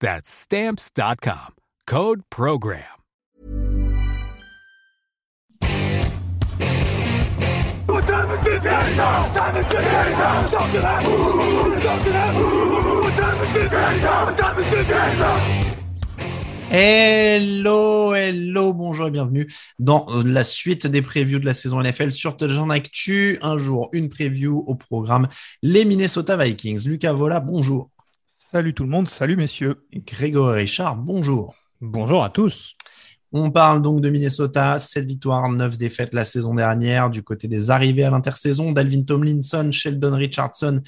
That's 0.00 0.28
Stamps.com. 0.28 1.54
Code 1.86 2.22
Program. 2.28 2.82
Hello, 16.68 18.14
hello, 18.14 18.72
bonjour 18.72 19.06
et 19.06 19.10
bienvenue 19.10 19.46
dans 19.78 20.06
la 20.24 20.44
suite 20.44 20.86
des 20.86 21.00
previews 21.00 21.38
de 21.38 21.46
la 21.46 21.52
saison 21.54 21.80
NFL 21.80 22.12
sur 22.12 22.36
Touchdown 22.36 22.70
Actu. 22.70 23.38
Un 23.40 23.56
jour, 23.56 23.88
une 23.92 24.08
preview 24.08 24.64
au 24.66 24.74
programme 24.74 25.28
les 25.62 25.84
Minnesota 25.84 26.36
Vikings. 26.36 26.86
Lucas 26.86 27.12
Vola, 27.12 27.40
bonjour. 27.40 27.90
Salut 28.52 28.74
tout 28.74 28.84
le 28.84 28.90
monde, 28.90 29.08
salut 29.08 29.36
messieurs. 29.36 29.84
Grégory 29.92 30.60
Richard, 30.60 30.94
bonjour. 30.94 31.56
Bonjour 31.80 32.22
à 32.22 32.30
tous. 32.30 32.76
On 33.32 33.50
parle 33.50 33.82
donc 33.82 34.00
de 34.00 34.08
Minnesota, 34.08 34.78
7 34.78 35.04
victoires, 35.04 35.50
9 35.50 35.76
défaites 35.76 36.14
la 36.14 36.24
saison 36.24 36.54
dernière. 36.54 37.10
Du 37.10 37.24
côté 37.24 37.48
des 37.48 37.72
arrivées 37.72 38.04
à 38.04 38.10
l'intersaison, 38.10 38.70
Dalvin 38.70 39.02
Tomlinson, 39.02 39.70
Sheldon 39.72 40.14
Richardson, 40.14 40.80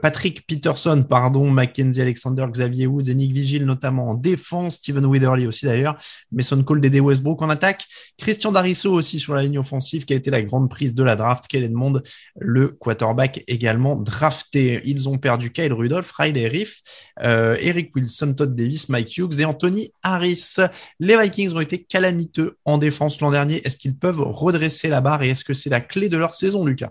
Patrick 0.00 0.46
Peterson, 0.46 1.04
pardon, 1.08 1.50
Mackenzie 1.50 2.00
Alexander, 2.00 2.46
Xavier 2.50 2.86
Woods 2.86 3.08
et 3.08 3.14
Nick 3.14 3.32
Vigil, 3.32 3.64
notamment 3.64 4.10
en 4.10 4.14
défense, 4.14 4.76
Steven 4.76 5.06
Witherly 5.06 5.46
aussi 5.46 5.66
d'ailleurs, 5.66 5.96
Mason 6.30 6.62
Cole, 6.62 6.80
Dede 6.80 7.00
Westbrook 7.00 7.42
en 7.42 7.50
attaque, 7.50 7.86
Christian 8.18 8.52
Darisso 8.52 8.92
aussi 8.92 9.18
sur 9.18 9.34
la 9.34 9.42
ligne 9.42 9.58
offensive 9.58 10.04
qui 10.04 10.12
a 10.12 10.16
été 10.16 10.30
la 10.30 10.42
grande 10.42 10.68
prise 10.70 10.94
de 10.94 11.02
la 11.02 11.16
draft, 11.16 11.46
Kellen 11.46 11.72
Mond, 11.72 12.02
le 12.38 12.68
quarterback 12.68 13.42
également 13.46 13.96
drafté. 13.96 14.80
Ils 14.84 15.08
ont 15.08 15.18
perdu 15.18 15.50
Kyle 15.52 15.72
Rudolph, 15.72 16.10
Riley 16.12 16.48
Riff, 16.48 16.82
euh, 17.22 17.56
Eric 17.60 17.94
Wilson, 17.94 18.34
Todd 18.34 18.54
Davis, 18.54 18.88
Mike 18.88 19.16
Hughes 19.16 19.40
et 19.40 19.44
Anthony 19.44 19.92
Harris. 20.02 20.56
Les 21.00 21.20
Vikings 21.20 21.54
ont 21.54 21.60
été 21.60 21.82
calamiteux 21.82 22.56
en 22.64 22.78
défense 22.78 23.20
l'an 23.20 23.30
dernier. 23.30 23.66
Est-ce 23.66 23.76
qu'ils 23.76 23.96
peuvent 23.96 24.20
redresser 24.20 24.88
la 24.88 25.00
barre 25.00 25.22
et 25.22 25.30
est-ce 25.30 25.44
que 25.44 25.54
c'est 25.54 25.70
la 25.70 25.80
clé 25.80 26.08
de 26.08 26.16
leur 26.16 26.34
saison, 26.34 26.64
Lucas? 26.64 26.90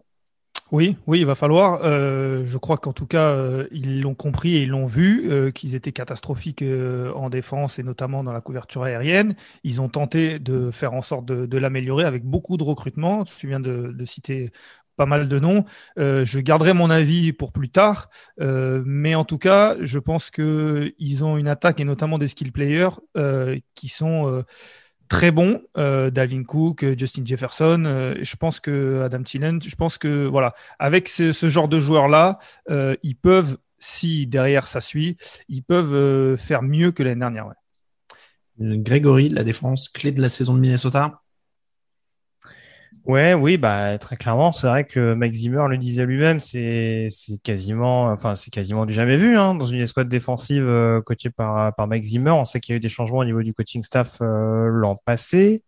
Oui, 0.71 0.95
oui, 1.05 1.19
il 1.19 1.25
va 1.25 1.35
falloir. 1.35 1.81
Euh, 1.83 2.43
je 2.47 2.57
crois 2.57 2.77
qu'en 2.77 2.93
tout 2.93 3.05
cas, 3.05 3.29
euh, 3.31 3.67
ils 3.71 4.01
l'ont 4.01 4.15
compris 4.15 4.55
et 4.55 4.61
ils 4.61 4.69
l'ont 4.69 4.85
vu, 4.85 5.29
euh, 5.29 5.51
qu'ils 5.51 5.75
étaient 5.75 5.91
catastrophiques 5.91 6.63
en 7.15 7.29
défense 7.29 7.77
et 7.77 7.83
notamment 7.83 8.23
dans 8.23 8.31
la 8.31 8.39
couverture 8.39 8.83
aérienne. 8.83 9.35
Ils 9.65 9.81
ont 9.81 9.89
tenté 9.89 10.39
de 10.39 10.71
faire 10.71 10.93
en 10.93 11.01
sorte 11.01 11.25
de, 11.25 11.57
l'améliorer 11.57 12.05
avec 12.05 12.23
beaucoup 12.23 12.55
de 12.55 12.63
recrutement. 12.63 13.25
Tu 13.25 13.47
viens 13.47 13.59
de, 13.59 13.91
de 13.91 14.05
citer 14.05 14.51
pas 14.95 15.05
mal 15.05 15.27
de 15.27 15.39
noms. 15.39 15.65
je 15.97 16.39
garderai 16.39 16.73
mon 16.73 16.89
avis 16.89 17.33
pour 17.33 17.51
plus 17.51 17.69
tard, 17.69 18.09
mais 18.39 19.15
en 19.15 19.25
tout 19.25 19.37
cas, 19.37 19.75
je 19.81 19.99
pense 19.99 20.31
qu'ils 20.31 21.23
ont 21.23 21.37
une 21.37 21.47
attaque 21.47 21.79
et 21.79 21.85
notamment 21.85 22.17
des 22.17 22.27
skill 22.27 22.51
players 22.51 22.89
qui 23.75 23.89
sont 23.89 24.43
très 25.11 25.31
bon, 25.31 25.61
euh, 25.77 26.09
Dalvin 26.09 26.45
Cook, 26.45 26.83
euh, 26.83 26.95
Justin 26.97 27.25
Jefferson. 27.25 27.83
Euh, 27.85 28.15
je 28.21 28.35
pense 28.37 28.61
que 28.61 29.01
Adam 29.01 29.21
Thielen, 29.23 29.61
je 29.61 29.75
pense 29.75 29.97
que 29.97 30.25
voilà, 30.25 30.53
avec 30.79 31.09
ce, 31.09 31.33
genre 31.49 31.67
de 31.67 31.81
joueurs-là, 31.81 32.39
ils 33.03 33.17
peuvent, 33.21 33.57
si 33.77 34.25
derrière 34.25 34.67
ça 34.67 34.79
suit, 34.79 35.17
ils 35.49 35.63
peuvent 35.63 36.37
faire 36.37 36.63
mieux 36.63 36.93
que 36.93 37.03
l'année 37.03 37.19
dernière. 37.19 37.47
Grégory, 38.57 39.27
la 39.27 39.43
défense 39.43 39.89
clé 39.89 40.13
de 40.13 40.21
la 40.21 40.29
saison 40.29 40.53
de 40.53 40.59
Minnesota 40.59 41.20
Ouais, 43.05 43.33
oui, 43.33 43.57
bah 43.57 43.97
très 43.97 44.15
clairement, 44.15 44.51
c'est 44.51 44.67
vrai 44.67 44.85
que 44.85 45.15
Mike 45.15 45.33
Zimmer 45.33 45.65
le 45.67 45.77
disait 45.77 46.05
lui-même, 46.05 46.39
c'est 46.39 47.07
c'est 47.09 47.39
quasiment, 47.41 48.05
enfin 48.11 48.35
c'est 48.35 48.51
quasiment 48.51 48.85
du 48.85 48.93
jamais 48.93 49.17
vu 49.17 49.35
hein, 49.35 49.55
dans 49.55 49.65
une 49.65 49.81
escouade 49.81 50.07
défensive 50.07 50.63
euh, 50.63 51.01
coachée 51.01 51.31
par 51.31 51.73
par 51.75 51.87
Mike 51.87 52.03
Zimmer. 52.03 52.29
On 52.29 52.45
sait 52.45 52.59
qu'il 52.59 52.73
y 52.73 52.75
a 52.75 52.77
eu 52.77 52.79
des 52.79 52.89
changements 52.89 53.19
au 53.19 53.25
niveau 53.25 53.41
du 53.41 53.55
coaching 53.55 53.81
staff 53.81 54.17
euh, 54.21 54.67
l'an 54.67 54.97
passé, 55.03 55.63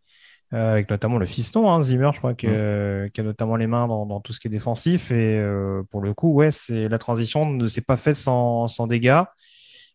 euh, 0.53 0.73
avec 0.73 0.91
notamment 0.91 1.17
le 1.17 1.25
fiston 1.25 1.71
hein, 1.71 1.81
Zimmer, 1.81 2.11
je 2.13 2.19
crois 2.19 2.35
que 2.35 3.07
mm. 3.07 3.09
qui 3.11 3.21
a 3.21 3.23
notamment 3.23 3.55
les 3.55 3.67
mains 3.67 3.87
dans, 3.87 4.05
dans 4.05 4.19
tout 4.21 4.31
ce 4.31 4.39
qui 4.39 4.47
est 4.47 4.51
défensif. 4.51 5.09
Et 5.09 5.43
pour 5.89 6.01
le 6.01 6.13
coup, 6.13 6.33
ouais, 6.33 6.51
c'est 6.51 6.87
la 6.87 6.99
transition 6.99 7.49
ne 7.49 7.67
s'est 7.67 7.81
pas 7.81 7.97
faite 7.97 8.15
sans 8.15 8.67
sans 8.67 8.85
dégâts. 8.85 9.23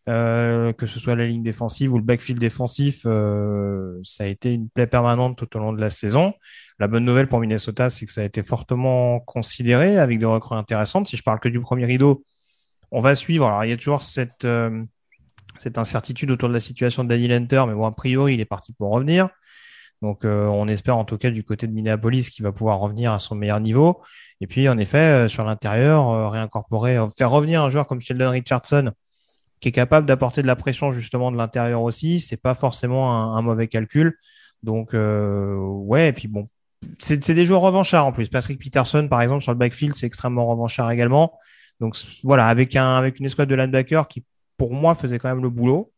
Que 0.09 0.85
ce 0.85 0.99
soit 0.99 1.15
la 1.15 1.27
ligne 1.27 1.43
défensive 1.43 1.93
ou 1.93 1.97
le 1.97 2.03
backfield 2.03 2.39
défensif, 2.39 3.03
ça 3.03 4.23
a 4.23 4.27
été 4.27 4.53
une 4.53 4.69
plaie 4.69 4.87
permanente 4.87 5.37
tout 5.37 5.57
au 5.57 5.59
long 5.59 5.73
de 5.73 5.81
la 5.81 5.89
saison. 5.89 6.33
La 6.79 6.87
bonne 6.87 7.03
nouvelle 7.03 7.27
pour 7.27 7.41
Minnesota, 7.41 7.89
c'est 7.89 8.05
que 8.05 8.11
ça 8.11 8.21
a 8.21 8.23
été 8.23 8.41
fortement 8.41 9.19
considéré 9.19 9.97
avec 9.97 10.17
des 10.17 10.25
recrues 10.25 10.55
intéressantes. 10.55 11.09
Si 11.09 11.17
je 11.17 11.23
parle 11.23 11.41
que 11.41 11.49
du 11.49 11.59
premier 11.59 11.85
rideau, 11.85 12.23
on 12.91 13.01
va 13.01 13.15
suivre. 13.15 13.47
Alors, 13.47 13.65
il 13.65 13.69
y 13.69 13.73
a 13.73 13.77
toujours 13.77 14.01
cette, 14.01 14.45
euh, 14.45 14.81
incertitude 15.75 16.31
autour 16.31 16.47
de 16.47 16.53
la 16.53 16.61
situation 16.61 17.03
de 17.03 17.09
Daniel 17.09 17.33
Hunter, 17.33 17.65
mais 17.67 17.73
bon, 17.73 17.85
a 17.85 17.91
priori, 17.91 18.35
il 18.35 18.39
est 18.39 18.45
parti 18.45 18.71
pour 18.73 18.91
revenir. 18.91 19.29
Donc, 20.01 20.23
euh, 20.23 20.45
on 20.45 20.69
espère 20.69 20.95
en 20.95 21.03
tout 21.03 21.17
cas 21.17 21.29
du 21.29 21.43
côté 21.43 21.67
de 21.67 21.73
Minneapolis 21.73 22.29
qu'il 22.29 22.43
va 22.43 22.53
pouvoir 22.53 22.79
revenir 22.79 23.11
à 23.11 23.19
son 23.19 23.35
meilleur 23.35 23.59
niveau. 23.59 24.01
Et 24.39 24.47
puis, 24.47 24.69
en 24.69 24.77
effet, 24.77 25.25
euh, 25.25 25.27
sur 25.27 25.43
l'intérieur, 25.43 26.31
réincorporer, 26.31 26.97
faire 27.17 27.29
revenir 27.29 27.61
un 27.61 27.69
joueur 27.69 27.87
comme 27.87 27.99
Sheldon 27.99 28.29
Richardson, 28.29 28.93
qui 29.59 29.69
est 29.69 29.73
capable 29.73 30.07
d'apporter 30.07 30.41
de 30.41 30.47
la 30.47 30.55
pression 30.55 30.91
justement 30.91 31.31
de 31.31 31.37
l'intérieur 31.37 31.81
aussi, 31.81 32.19
c'est 32.19 32.37
pas 32.37 32.53
forcément 32.53 33.35
un, 33.35 33.41
mauvais 33.41 33.67
calcul. 33.67 34.17
Donc, 34.63 34.93
ouais, 34.93 36.09
et 36.09 36.13
puis 36.13 36.27
bon, 36.27 36.47
c'est 36.97 37.33
des 37.33 37.45
joueurs 37.45 37.61
revanchards 37.61 38.05
en 38.05 38.11
plus. 38.11 38.29
Patrick 38.29 38.59
Peterson, 38.59 39.07
par 39.09 39.21
exemple, 39.21 39.43
sur 39.43 39.51
le 39.51 39.57
backfield, 39.57 39.95
c'est 39.95 40.07
extrêmement 40.07 40.47
revanchard 40.47 40.91
également. 40.91 41.37
Donc 41.79 41.95
voilà, 42.23 42.47
avec 42.47 42.75
un 42.75 42.95
avec 42.95 43.19
une 43.19 43.25
escouade 43.25 43.49
de 43.49 43.55
linebacker 43.55 44.07
qui, 44.07 44.23
pour 44.57 44.73
moi, 44.73 44.95
faisait 44.95 45.19
quand 45.19 45.29
même 45.29 45.41
le 45.41 45.49
boulot. 45.49 45.91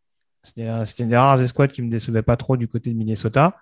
C'était 0.43 1.03
une 1.03 1.09
des 1.09 1.17
rares 1.17 1.41
escouades 1.41 1.71
qui 1.71 1.81
me 1.81 1.89
décevait 1.89 2.23
pas 2.23 2.35
trop 2.35 2.57
du 2.57 2.67
côté 2.67 2.89
de 2.91 2.95
Minnesota. 2.95 3.57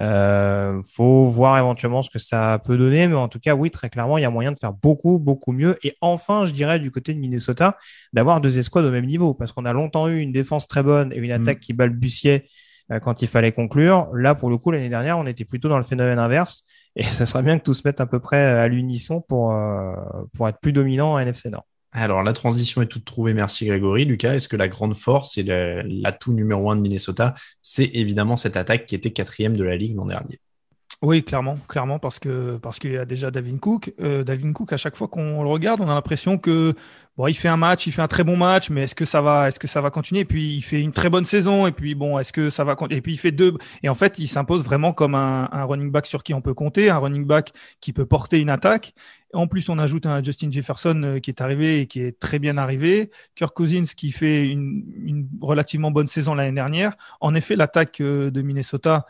Euh, 0.00 0.82
faut 0.82 1.26
voir 1.26 1.56
éventuellement 1.58 2.02
ce 2.02 2.10
que 2.10 2.18
ça 2.18 2.60
peut 2.64 2.76
donner, 2.76 3.06
mais 3.06 3.14
en 3.14 3.28
tout 3.28 3.38
cas, 3.38 3.54
oui, 3.54 3.70
très 3.70 3.90
clairement, 3.90 4.18
il 4.18 4.22
y 4.22 4.24
a 4.24 4.30
moyen 4.30 4.52
de 4.52 4.58
faire 4.58 4.72
beaucoup, 4.72 5.18
beaucoup 5.18 5.52
mieux. 5.52 5.76
Et 5.82 5.96
enfin, 6.00 6.46
je 6.46 6.52
dirais 6.52 6.78
du 6.78 6.90
côté 6.90 7.14
de 7.14 7.18
Minnesota, 7.18 7.76
d'avoir 8.12 8.40
deux 8.40 8.58
escouades 8.58 8.84
au 8.84 8.90
même 8.90 9.06
niveau, 9.06 9.34
parce 9.34 9.52
qu'on 9.52 9.64
a 9.64 9.72
longtemps 9.72 10.08
eu 10.08 10.18
une 10.18 10.32
défense 10.32 10.66
très 10.66 10.82
bonne 10.82 11.12
et 11.12 11.18
une 11.18 11.36
mm. 11.36 11.42
attaque 11.42 11.60
qui 11.60 11.72
balbutiait 11.72 12.46
euh, 12.92 13.00
quand 13.00 13.22
il 13.22 13.28
fallait 13.28 13.52
conclure. 13.52 14.08
Là, 14.14 14.34
pour 14.34 14.50
le 14.50 14.58
coup, 14.58 14.70
l'année 14.70 14.88
dernière, 14.88 15.18
on 15.18 15.26
était 15.26 15.44
plutôt 15.44 15.68
dans 15.68 15.78
le 15.78 15.84
phénomène 15.84 16.18
inverse. 16.18 16.64
Et 16.96 17.02
ce 17.04 17.24
serait 17.24 17.42
bien 17.42 17.58
que 17.58 17.64
tout 17.64 17.74
se 17.74 17.82
mette 17.84 18.00
à 18.00 18.06
peu 18.06 18.20
près 18.20 18.44
à 18.44 18.68
l'unisson 18.68 19.20
pour, 19.20 19.52
euh, 19.52 19.94
pour 20.34 20.48
être 20.48 20.58
plus 20.60 20.72
dominant 20.72 21.12
en 21.12 21.18
NFC 21.18 21.50
Nord. 21.50 21.66
Alors, 21.96 22.22
la 22.24 22.32
transition 22.32 22.82
est 22.82 22.86
toute 22.86 23.04
trouvée. 23.04 23.34
Merci 23.34 23.66
Grégory. 23.66 24.04
Lucas, 24.04 24.34
est-ce 24.34 24.48
que 24.48 24.56
la 24.56 24.68
grande 24.68 24.94
force 24.96 25.38
et 25.38 25.44
l'atout 25.44 26.32
numéro 26.32 26.70
un 26.70 26.76
de 26.76 26.80
Minnesota, 26.80 27.34
c'est 27.62 27.84
évidemment 27.94 28.36
cette 28.36 28.56
attaque 28.56 28.86
qui 28.86 28.96
était 28.96 29.12
quatrième 29.12 29.56
de 29.56 29.62
la 29.64 29.76
ligue 29.76 29.96
l'an 29.96 30.06
dernier? 30.06 30.40
Oui, 31.04 31.22
clairement, 31.22 31.56
clairement, 31.68 31.98
parce 31.98 32.18
que 32.18 32.56
parce 32.56 32.78
qu'il 32.78 32.92
y 32.92 32.96
a 32.96 33.04
déjà 33.04 33.30
Davin 33.30 33.58
Cook. 33.58 33.92
Euh, 34.00 34.24
Davin 34.24 34.52
Cook, 34.52 34.72
à 34.72 34.78
chaque 34.78 34.96
fois 34.96 35.06
qu'on 35.06 35.42
le 35.42 35.48
regarde, 35.48 35.82
on 35.82 35.88
a 35.90 35.94
l'impression 35.94 36.38
que 36.38 36.72
bon, 37.18 37.26
il 37.26 37.34
fait 37.34 37.48
un 37.48 37.58
match, 37.58 37.86
il 37.86 37.92
fait 37.92 38.00
un 38.00 38.08
très 38.08 38.24
bon 38.24 38.38
match, 38.38 38.70
mais 38.70 38.84
est-ce 38.84 38.94
que 38.94 39.04
ça 39.04 39.20
va, 39.20 39.48
est-ce 39.48 39.58
que 39.58 39.66
ça 39.66 39.82
va 39.82 39.90
continuer? 39.90 40.22
Et 40.22 40.24
puis 40.24 40.54
il 40.56 40.62
fait 40.62 40.80
une 40.80 40.92
très 40.92 41.10
bonne 41.10 41.24
saison, 41.24 41.66
et 41.66 41.72
puis 41.72 41.94
bon, 41.94 42.18
est-ce 42.18 42.32
que 42.32 42.48
ça 42.48 42.64
va 42.64 42.74
Et 42.88 43.02
puis 43.02 43.12
il 43.12 43.18
fait 43.18 43.32
deux. 43.32 43.52
Et 43.82 43.90
en 43.90 43.94
fait, 43.94 44.18
il 44.18 44.28
s'impose 44.28 44.64
vraiment 44.64 44.94
comme 44.94 45.14
un, 45.14 45.46
un, 45.52 45.64
running 45.64 45.90
back 45.90 46.06
sur 46.06 46.22
qui 46.22 46.32
on 46.32 46.40
peut 46.40 46.54
compter, 46.54 46.88
un 46.88 46.98
running 46.98 47.26
back 47.26 47.52
qui 47.82 47.92
peut 47.92 48.06
porter 48.06 48.38
une 48.40 48.48
attaque. 48.48 48.94
En 49.34 49.46
plus, 49.46 49.68
on 49.68 49.78
ajoute 49.78 50.06
un 50.06 50.22
Justin 50.22 50.50
Jefferson 50.50 51.00
euh, 51.04 51.18
qui 51.18 51.30
est 51.30 51.42
arrivé 51.42 51.80
et 51.80 51.86
qui 51.86 52.00
est 52.00 52.18
très 52.18 52.38
bien 52.38 52.56
arrivé. 52.56 53.10
Kirk 53.34 53.54
Cousins 53.54 53.84
qui 53.96 54.10
fait 54.10 54.48
une, 54.48 54.84
une 55.04 55.28
relativement 55.42 55.90
bonne 55.90 56.06
saison 56.06 56.34
l'année 56.34 56.54
dernière. 56.54 56.94
En 57.20 57.34
effet, 57.34 57.56
l'attaque 57.56 58.00
euh, 58.00 58.30
de 58.30 58.42
Minnesota 58.42 59.06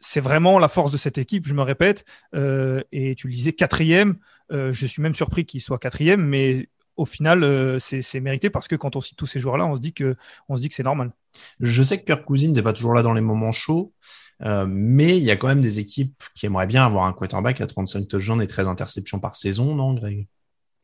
c'est 0.00 0.20
vraiment 0.20 0.58
la 0.58 0.68
force 0.68 0.90
de 0.90 0.96
cette 0.96 1.18
équipe, 1.18 1.46
je 1.46 1.54
me 1.54 1.62
répète. 1.62 2.04
Euh, 2.34 2.82
et 2.92 3.14
tu 3.14 3.28
le 3.28 3.34
disais, 3.34 3.52
quatrième. 3.52 4.18
Euh, 4.52 4.72
je 4.72 4.86
suis 4.86 5.02
même 5.02 5.14
surpris 5.14 5.44
qu'il 5.44 5.60
soit 5.60 5.78
quatrième, 5.78 6.24
mais 6.24 6.68
au 6.96 7.04
final, 7.04 7.44
euh, 7.44 7.78
c'est 7.78 8.20
mérité 8.20 8.50
parce 8.50 8.68
que 8.68 8.76
quand 8.76 8.96
on 8.96 9.00
cite 9.00 9.16
tous 9.16 9.26
ces 9.26 9.40
joueurs-là, 9.40 9.66
on 9.66 9.76
se 9.76 9.80
dit 9.80 9.92
que, 9.92 10.16
on 10.48 10.56
se 10.56 10.60
dit 10.60 10.68
que 10.68 10.74
c'est 10.74 10.82
normal. 10.82 11.12
Je 11.60 11.82
sais 11.82 11.98
que 11.98 12.04
Kirk 12.04 12.24
Cousins 12.24 12.52
n'est 12.52 12.62
pas 12.62 12.72
toujours 12.72 12.94
là 12.94 13.02
dans 13.02 13.12
les 13.12 13.20
moments 13.20 13.52
chauds, 13.52 13.92
mais 14.40 15.16
il 15.18 15.24
y 15.24 15.30
a 15.30 15.36
quand 15.36 15.48
même 15.48 15.60
des 15.60 15.78
équipes 15.78 16.22
qui 16.34 16.46
aimeraient 16.46 16.66
bien 16.66 16.84
avoir 16.84 17.04
un 17.04 17.12
quarterback 17.12 17.60
à 17.60 17.66
35 17.66 18.08
touchdowns 18.08 18.42
et 18.42 18.46
13 18.46 18.66
interceptions 18.66 19.20
par 19.20 19.36
saison, 19.36 19.74
non, 19.74 19.94
Greg? 19.94 20.26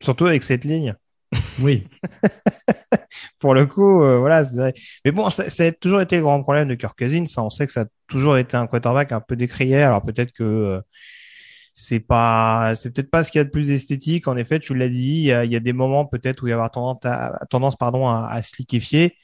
Surtout 0.01 0.25
avec 0.25 0.43
cette 0.43 0.65
ligne. 0.65 0.95
Oui. 1.61 1.87
pour 3.39 3.53
le 3.53 3.65
coup, 3.65 4.03
euh, 4.03 4.19
voilà. 4.19 4.43
Mais 5.03 5.11
bon, 5.11 5.29
ça, 5.29 5.43
a 5.43 5.71
toujours 5.71 6.01
été 6.01 6.17
le 6.17 6.23
grand 6.23 6.41
problème 6.43 6.67
de 6.67 6.75
Kirk 6.75 6.97
Cousins. 6.97 7.25
Ça, 7.25 7.43
on 7.43 7.49
sait 7.49 7.65
que 7.65 7.71
ça 7.71 7.81
a 7.81 7.85
toujours 8.07 8.37
été 8.37 8.57
un 8.57 8.67
quarterback 8.67 9.11
un 9.11 9.21
peu 9.21 9.35
décrié. 9.35 9.83
Alors 9.83 10.03
peut-être 10.03 10.31
que 10.31 10.43
euh, 10.43 10.81
c'est 11.73 11.99
pas, 11.99 12.73
c'est 12.75 12.93
peut-être 12.93 13.11
pas 13.11 13.23
ce 13.23 13.31
qu'il 13.31 13.39
y 13.39 13.41
a 13.41 13.45
de 13.45 13.49
plus 13.49 13.71
esthétique. 13.71 14.27
En 14.27 14.37
effet, 14.37 14.59
tu 14.59 14.75
l'as 14.75 14.89
dit, 14.89 15.23
il 15.23 15.51
y, 15.51 15.55
a, 15.55 15.59
des 15.59 15.73
moments 15.73 16.05
peut-être 16.05 16.43
où 16.43 16.47
il 16.47 16.51
y 16.51 16.53
avoir 16.53 16.71
tendance, 16.71 17.05
à, 17.05 17.45
tendance 17.49 17.75
pardon, 17.75 18.07
à, 18.07 18.27
à 18.29 18.41
se 18.41 18.55
liquéfier. 18.57 19.15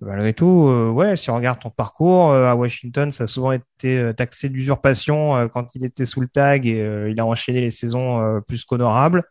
Malgré 0.00 0.34
tout, 0.34 0.68
euh, 0.68 0.90
ouais, 0.90 1.16
si 1.16 1.30
on 1.30 1.36
regarde 1.36 1.58
ton 1.58 1.70
parcours 1.70 2.32
à 2.32 2.54
Washington, 2.54 3.10
ça 3.10 3.24
a 3.24 3.26
souvent 3.26 3.52
été 3.52 4.12
taxé 4.16 4.50
d'usurpation 4.50 5.48
quand 5.48 5.74
il 5.74 5.84
était 5.86 6.04
sous 6.04 6.20
le 6.20 6.28
tag 6.28 6.66
et 6.66 7.08
il 7.10 7.18
a 7.18 7.26
enchaîné 7.26 7.62
les 7.62 7.70
saisons 7.70 8.42
plus 8.46 8.64
qu'honorables. 8.64 9.24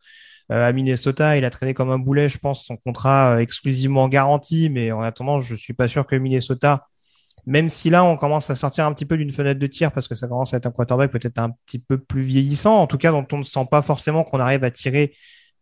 Euh, 0.52 0.68
à 0.68 0.72
Minnesota, 0.74 1.38
il 1.38 1.46
a 1.46 1.50
traîné 1.50 1.74
comme 1.74 1.90
un 1.90 2.00
boulet, 2.00 2.30
je 2.30 2.38
pense, 2.38 2.66
son 2.66 2.78
contrat 2.78 3.36
euh, 3.36 3.40
exclusivement 3.40 4.08
garanti. 4.08 4.70
Mais 4.70 4.92
en 4.92 5.02
attendant, 5.02 5.40
je 5.40 5.56
suis 5.56 5.74
pas 5.74 5.88
sûr 5.88 6.06
que 6.06 6.16
Minnesota, 6.16 6.88
même 7.46 7.70
si 7.70 7.90
là, 7.90 8.04
on 8.04 8.18
commence 8.18 8.50
à 8.50 8.56
sortir 8.56 8.86
un 8.86 8.94
petit 8.94 9.06
peu 9.06 9.18
d'une 9.18 9.32
fenêtre 9.32 9.60
de 9.60 9.68
tir 9.68 9.92
parce 9.92 10.08
que 10.08 10.16
ça 10.16 10.28
commence 10.28 10.54
à 10.54 10.58
être 10.58 10.66
un 10.68 10.72
quarterback 10.72 11.12
peut-être 11.12 11.40
un 11.40 11.52
petit 11.66 11.80
peu 11.80 11.98
plus 11.98 12.22
vieillissant, 12.22 12.76
en 12.76 12.88
tout 12.88 12.98
cas 12.98 13.12
dont 13.12 13.26
on 13.32 13.40
ne 13.40 13.44
sent 13.44 13.68
pas 13.70 13.82
forcément 13.82 14.24
qu'on 14.24 14.40
arrive 14.40 14.64
à 14.64 14.72
tirer 14.72 15.16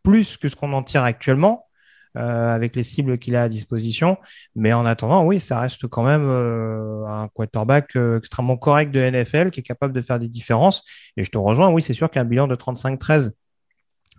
plus 0.03 0.37
que 0.37 0.49
ce 0.49 0.55
qu'on 0.55 0.73
en 0.73 0.83
tire 0.83 1.03
actuellement. 1.03 1.67
Euh, 2.15 2.53
avec 2.53 2.75
les 2.75 2.83
cibles 2.83 3.17
qu'il 3.17 3.35
a 3.35 3.41
à 3.41 3.49
disposition. 3.49 4.17
Mais 4.55 4.71
en 4.71 4.85
attendant, 4.85 5.25
oui, 5.25 5.39
ça 5.39 5.59
reste 5.59 5.87
quand 5.87 6.03
même 6.03 6.21
euh, 6.23 7.07
un 7.07 7.27
quarterback 7.29 7.95
euh, 7.95 8.19
extrêmement 8.19 8.55
correct 8.55 8.91
de 8.91 8.99
NFL 8.99 9.49
qui 9.49 9.61
est 9.61 9.63
capable 9.63 9.93
de 9.93 10.01
faire 10.01 10.19
des 10.19 10.27
différences. 10.27 10.83
Et 11.17 11.23
je 11.23 11.31
te 11.31 11.39
rejoins, 11.39 11.71
oui, 11.71 11.81
c'est 11.81 11.93
sûr 11.93 12.11
qu'un 12.11 12.23
bilan 12.23 12.47
de 12.47 12.55
35-13 12.55 13.31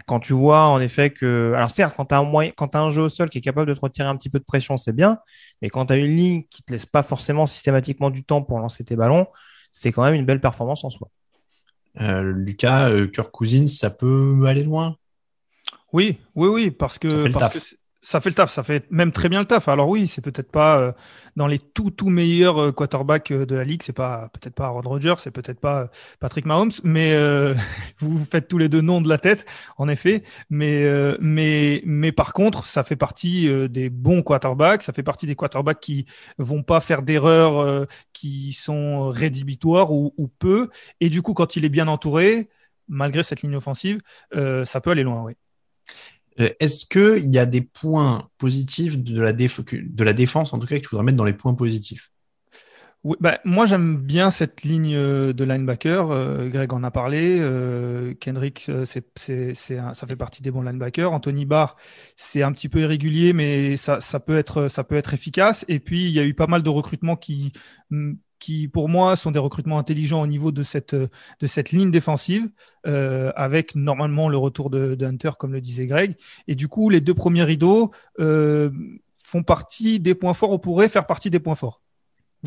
quand 0.07 0.21
tu 0.21 0.33
vois 0.33 0.67
en 0.67 0.81
effet 0.81 1.11
que, 1.11 1.53
alors 1.57 1.71
certes, 1.71 1.95
quand 1.97 2.07
tu 2.07 2.15
as 2.15 2.19
un 2.19 2.89
as 2.89 2.91
jeu 2.91 3.03
au 3.03 3.09
sol 3.09 3.31
qui 3.31 3.39
est 3.39 3.43
capable 3.43 3.69
de 3.69 3.75
te 3.75 3.81
retirer 3.81 4.09
un 4.09 4.17
petit 4.17 4.31
peu 4.31 4.39
de 4.39 4.45
pression, 4.45 4.77
c'est 4.77 4.93
bien, 4.93 5.19
mais 5.63 5.71
quand 5.71 5.87
tu 5.87 5.93
as 5.95 5.97
une 5.97 6.15
ligne 6.15 6.43
qui 6.51 6.63
te 6.63 6.73
laisse 6.73 6.87
pas 6.87 7.03
forcément 7.03 7.47
systématiquement 7.47 8.11
du 8.11 8.25
temps 8.25 8.43
pour 8.43 8.59
lancer 8.59 8.85
tes 8.85 8.97
ballons, 8.97 9.27
c'est 9.73 9.93
quand 9.93 10.05
même 10.05 10.15
une 10.15 10.27
belle 10.27 10.41
performance 10.41 10.85
en 10.85 10.91
soi. 10.91 11.09
Euh, 12.01 12.23
Lucas, 12.23 12.91
euh, 12.91 13.07
Kirk 13.07 13.31
Cousins, 13.31 13.67
ça 13.67 13.91
peut 13.91 14.45
aller 14.47 14.65
loin? 14.65 14.97
Oui, 15.93 16.19
oui, 16.35 16.49
oui, 16.49 16.71
parce 16.71 16.99
que, 16.99 17.29
parce 17.29 17.59
que 17.59 17.77
ça 18.05 18.21
fait 18.21 18.29
le 18.29 18.35
taf, 18.35 18.51
ça 18.53 18.63
fait 18.63 18.85
même 18.91 19.13
très 19.13 19.31
bien 19.31 19.41
le 19.41 19.47
taf. 19.47 19.67
Alors 19.69 19.89
oui, 19.89 20.07
c'est 20.09 20.21
peut-être 20.21 20.53
pas 20.53 20.79
euh, 20.79 20.93
dans 21.37 21.47
les 21.47 21.59
tout 21.59 21.91
tout 21.91 22.11
meilleurs 22.11 22.59
euh, 22.63 22.71
quarterbacks 22.71 23.31
euh, 23.31 23.47
de 23.47 23.57
la 23.57 23.65
ligue, 23.65 23.83
c'est 23.83 23.95
pas 23.95 24.29
peut-être 24.35 24.55
pas 24.55 24.67
Aaron 24.67 24.83
Rodgers, 24.83 25.15
c'est 25.19 25.31
peut-être 25.31 25.59
pas 25.59 25.89
Patrick 26.21 26.45
Mahomes, 26.45 26.71
mais 26.85 27.17
vous 28.01 28.25
faites 28.27 28.47
tous 28.47 28.59
les 28.59 28.69
deux 28.69 28.83
noms 28.83 29.01
de 29.01 29.09
la 29.09 29.17
tête, 29.17 29.47
en 29.79 29.89
effet. 29.89 30.23
Mais 30.51 30.85
mais 31.21 31.83
mais 31.87 32.13
par 32.13 32.35
contre, 32.35 32.67
ça 32.67 32.85
fait 32.85 32.97
partie 32.97 33.49
des 33.71 33.89
bons 33.89 34.23
quarterbacks, 34.23 34.83
ça 34.83 34.93
fait 34.93 35.03
partie 35.03 35.27
des 35.27 35.35
quarterbacks 35.35 35.81
qui 35.81 36.07
vont 36.39 36.63
pas 36.63 36.81
faire 36.81 37.03
d'erreurs 37.03 37.87
qui 38.13 38.53
sont 38.53 39.09
rédhibitoires 39.11 39.93
ou, 39.93 40.13
ou, 40.19 40.29
peu. 40.29 40.69
Et 41.01 41.09
du 41.09 41.23
coup, 41.23 41.33
quand 41.35 41.57
il 41.57 41.65
est 41.65 41.69
bien 41.71 41.89
entouré, 41.89 42.51
malgré 42.89 43.23
cette 43.23 43.43
ligne 43.43 43.57
offensive, 43.57 44.01
ça 44.33 44.81
peut 44.83 44.91
aller 44.91 45.05
loin, 45.05 45.23
oui. 45.23 45.35
Euh, 46.41 46.51
est-ce 46.61 46.87
qu'il 46.87 47.33
y 47.33 47.39
a 47.39 47.47
des 47.47 47.61
points 47.61 48.29
positifs 48.39 48.99
de 48.99 49.21
la, 49.21 49.33
de 49.33 50.05
la 50.05 50.13
défense, 50.13 50.53
en 50.53 50.59
tout 50.59 50.67
cas, 50.67 50.77
que 50.77 50.83
tu 50.83 50.89
voudrais 50.89 51.05
mettre 51.05 51.17
dans 51.17 51.25
les 51.25 51.33
points 51.33 51.55
positifs? 51.55 52.11
Bah, 53.21 53.39
moi 53.45 53.67
j'aime 53.67 53.99
bien 53.99 54.31
cette 54.31 54.63
ligne 54.63 54.95
euh, 54.97 55.35
de 55.35 55.45
linebacker. 55.45 56.11
Euh, 56.11 56.49
Greg 56.49 56.73
en 56.73 56.83
a 56.83 56.91
parlé. 56.91 57.39
Kendrick, 58.19 58.61
ça 58.61 58.87
fait 60.07 60.17
partie 60.17 60.41
des 60.41 60.51
bons 60.51 60.63
linebackers. 60.63 61.13
Anthony 61.13 61.45
Barr, 61.45 61.77
c'est 62.17 62.43
un 62.43 62.51
petit 62.53 62.71
peu 62.71 62.81
irrégulier, 62.81 63.35
mais 63.35 63.77
ça, 63.77 64.01
ça, 64.01 64.21
peut 64.21 64.39
être, 64.39 64.69
ça 64.69 64.85
peut 64.85 64.97
être 64.97 65.13
efficace. 65.13 65.67
Et 65.69 65.81
puis 65.81 66.07
il 66.07 66.13
y 66.13 66.19
a 66.19 66.25
eu 66.25 66.33
pas 66.33 66.47
mal 66.47 66.63
de 66.63 66.71
recrutements 66.71 67.17
qui 67.17 67.53
qui 68.39 68.69
pour 68.69 68.89
moi 68.89 69.17
sont 69.17 69.31
des 69.31 69.39
recrutements 69.39 69.79
intelligents 69.79 70.23
au 70.23 70.27
niveau 70.27 70.53
de 70.53 70.63
cette, 70.63 70.93
ligne 71.73 71.91
défensive, 71.91 72.51
euh, 72.87 73.33
avec 73.37 73.75
normalement 73.75 74.29
le 74.29 74.37
retour 74.37 74.71
de, 74.71 74.97
Hunter, 75.05 75.31
comme 75.39 75.53
le 75.53 75.61
disait 75.61 75.87
Greg. 75.87 76.17
Et 76.49 76.55
du 76.55 76.69
coup, 76.69 76.91
les 76.91 77.01
deux 77.01 77.15
premiers 77.15 77.45
rideaux 77.45 77.93
euh, 78.21 78.71
font 79.17 79.43
partie 79.43 80.01
des 80.01 80.15
points 80.15 80.35
forts, 80.35 80.53
ou 80.53 80.59
pourraient 80.59 80.89
faire 80.89 81.07
partie 81.07 81.31
des 81.31 81.41
points 81.41 81.55
forts. 81.55 81.84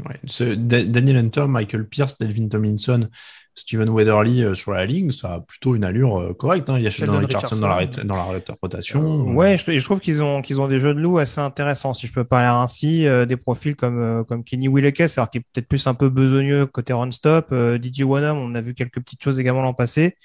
Ouais, 0.06 0.56
Daniel 0.56 1.18
Hunter, 1.18 1.48
Michael 1.48 1.88
Pierce, 1.88 2.18
Delvin 2.18 2.48
Tomlinson, 2.48 3.10
Steven 3.58 3.90
Weatherly 3.90 4.44
euh, 4.44 4.54
sur 4.54 4.72
la 4.72 4.86
ligne, 4.86 5.10
ça 5.10 5.34
a 5.34 5.40
plutôt 5.40 5.76
une 5.76 5.84
allure 5.84 6.20
euh, 6.20 6.34
correcte. 6.34 6.70
Hein. 6.70 6.78
Il 6.78 6.84
y 6.84 6.88
a 6.88 6.92
Sheldon 6.92 7.18
Richardson, 7.18 7.56
dans 7.58 7.68
la, 7.68 7.86
dans 7.88 8.16
la 8.16 8.44
rotation. 8.62 9.28
Euh, 9.28 9.34
ouais, 9.34 9.58
je, 9.58 9.78
je, 9.78 9.84
trouve 9.84 10.00
qu'ils 10.00 10.22
ont, 10.22 10.44
qu'ils 10.44 10.62
ont 10.62 10.68
des 10.68 10.80
jeux 10.80 10.94
de 10.94 11.00
loup 11.00 11.18
assez 11.18 11.42
intéressants, 11.42 11.94
si 11.94 12.06
je 12.06 12.14
peux 12.14 12.24
parler 12.24 12.48
ainsi. 12.48 13.06
des 13.28 13.38
profils 13.38 13.76
comme, 13.76 14.24
comme 14.28 14.44
Kenny 14.44 14.68
Willekes, 14.68 15.18
alors 15.18 15.30
qui 15.30 15.40
est 15.40 15.46
peut-être 15.54 15.68
plus 15.68 15.88
un 15.88 15.96
peu 15.96 16.10
besogneux 16.10 16.68
côté 16.68 16.94
run-stop. 16.94 17.54
DJ 17.82 18.02
Wanham, 18.02 18.38
on 18.38 18.54
a 18.54 18.62
vu 18.62 18.76
quelques 18.76 19.00
petites 19.00 19.24
choses 19.24 19.40
également 19.40 19.64
l'an 19.64 19.74
passé. 19.74 20.16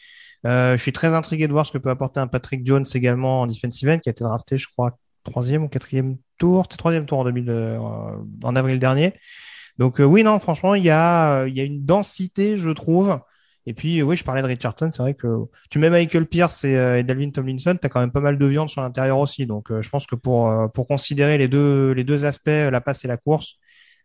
je 0.44 0.76
suis 0.78 0.92
très 0.92 1.14
intrigué 1.14 1.48
de 1.48 1.52
voir 1.52 1.64
ce 1.64 1.72
que 1.72 1.78
peut 1.78 1.90
apporter 1.90 2.20
un 2.20 2.26
Patrick 2.26 2.66
Jones 2.66 2.84
également 2.94 3.42
en 3.42 3.46
defensive 3.46 3.88
end, 3.88 3.98
qui 3.98 4.10
a 4.10 4.12
été 4.12 4.24
drafté, 4.24 4.58
je 4.58 4.68
crois, 4.68 4.98
troisième 5.24 5.64
ou 5.64 5.68
quatrième 5.68 6.16
tour. 6.36 6.64
C'était 6.64 6.76
troisième 6.76 7.06
tour 7.06 7.20
en, 7.20 7.24
2000, 7.24 7.78
en 8.44 8.56
avril 8.56 8.78
dernier. 8.78 9.14
Donc 9.78 10.00
euh, 10.00 10.04
oui, 10.04 10.22
non, 10.22 10.38
franchement, 10.38 10.74
il 10.74 10.84
y 10.84 10.90
a, 10.90 11.40
euh, 11.40 11.48
il 11.48 11.56
y 11.56 11.60
a 11.60 11.64
une 11.64 11.84
densité, 11.84 12.58
je 12.58 12.70
trouve. 12.70 13.18
Et 13.64 13.74
puis, 13.74 14.02
oui, 14.02 14.16
je 14.16 14.24
parlais 14.24 14.42
de 14.42 14.46
Richardson. 14.46 14.90
C'est 14.90 15.02
vrai 15.02 15.14
que 15.14 15.28
tu 15.70 15.78
mets 15.78 15.88
Michael 15.88 16.26
Pierce 16.26 16.64
et, 16.64 16.76
euh, 16.76 17.02
Dalvin 17.02 17.30
Tomlinson, 17.30 17.76
tu 17.80 17.86
as 17.86 17.88
quand 17.88 18.00
même 18.00 18.10
pas 18.10 18.20
mal 18.20 18.36
de 18.36 18.46
viande 18.46 18.68
sur 18.68 18.82
l'intérieur 18.82 19.18
aussi. 19.18 19.46
Donc, 19.46 19.68
je 19.80 19.88
pense 19.88 20.06
que 20.06 20.16
pour, 20.16 20.70
considérer 20.88 21.38
les 21.38 21.48
deux, 21.48 21.92
les 21.92 22.04
deux 22.04 22.24
aspects, 22.24 22.48
la 22.48 22.80
passe 22.80 23.04
et 23.04 23.08
la 23.08 23.16
course, 23.16 23.56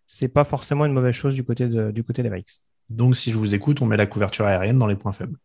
c'est 0.05 0.27
pas 0.27 0.43
forcément 0.43 0.85
une 0.85 0.93
mauvaise 0.93 1.15
chose 1.15 1.33
du 1.33 1.43
côté, 1.43 1.67
du 1.67 2.03
côté 2.03 2.21
des 2.21 2.29
Vikes. 2.29 2.61
Donc, 2.89 3.15
si 3.15 3.31
je 3.31 3.37
vous 3.37 3.55
écoute, 3.55 3.81
on 3.81 3.87
met 3.87 3.97
la 3.97 4.05
couverture 4.05 4.45
aérienne 4.45 4.77
dans 4.77 4.87
les 4.87 4.95
points 4.95 5.11
faibles. 5.11 5.37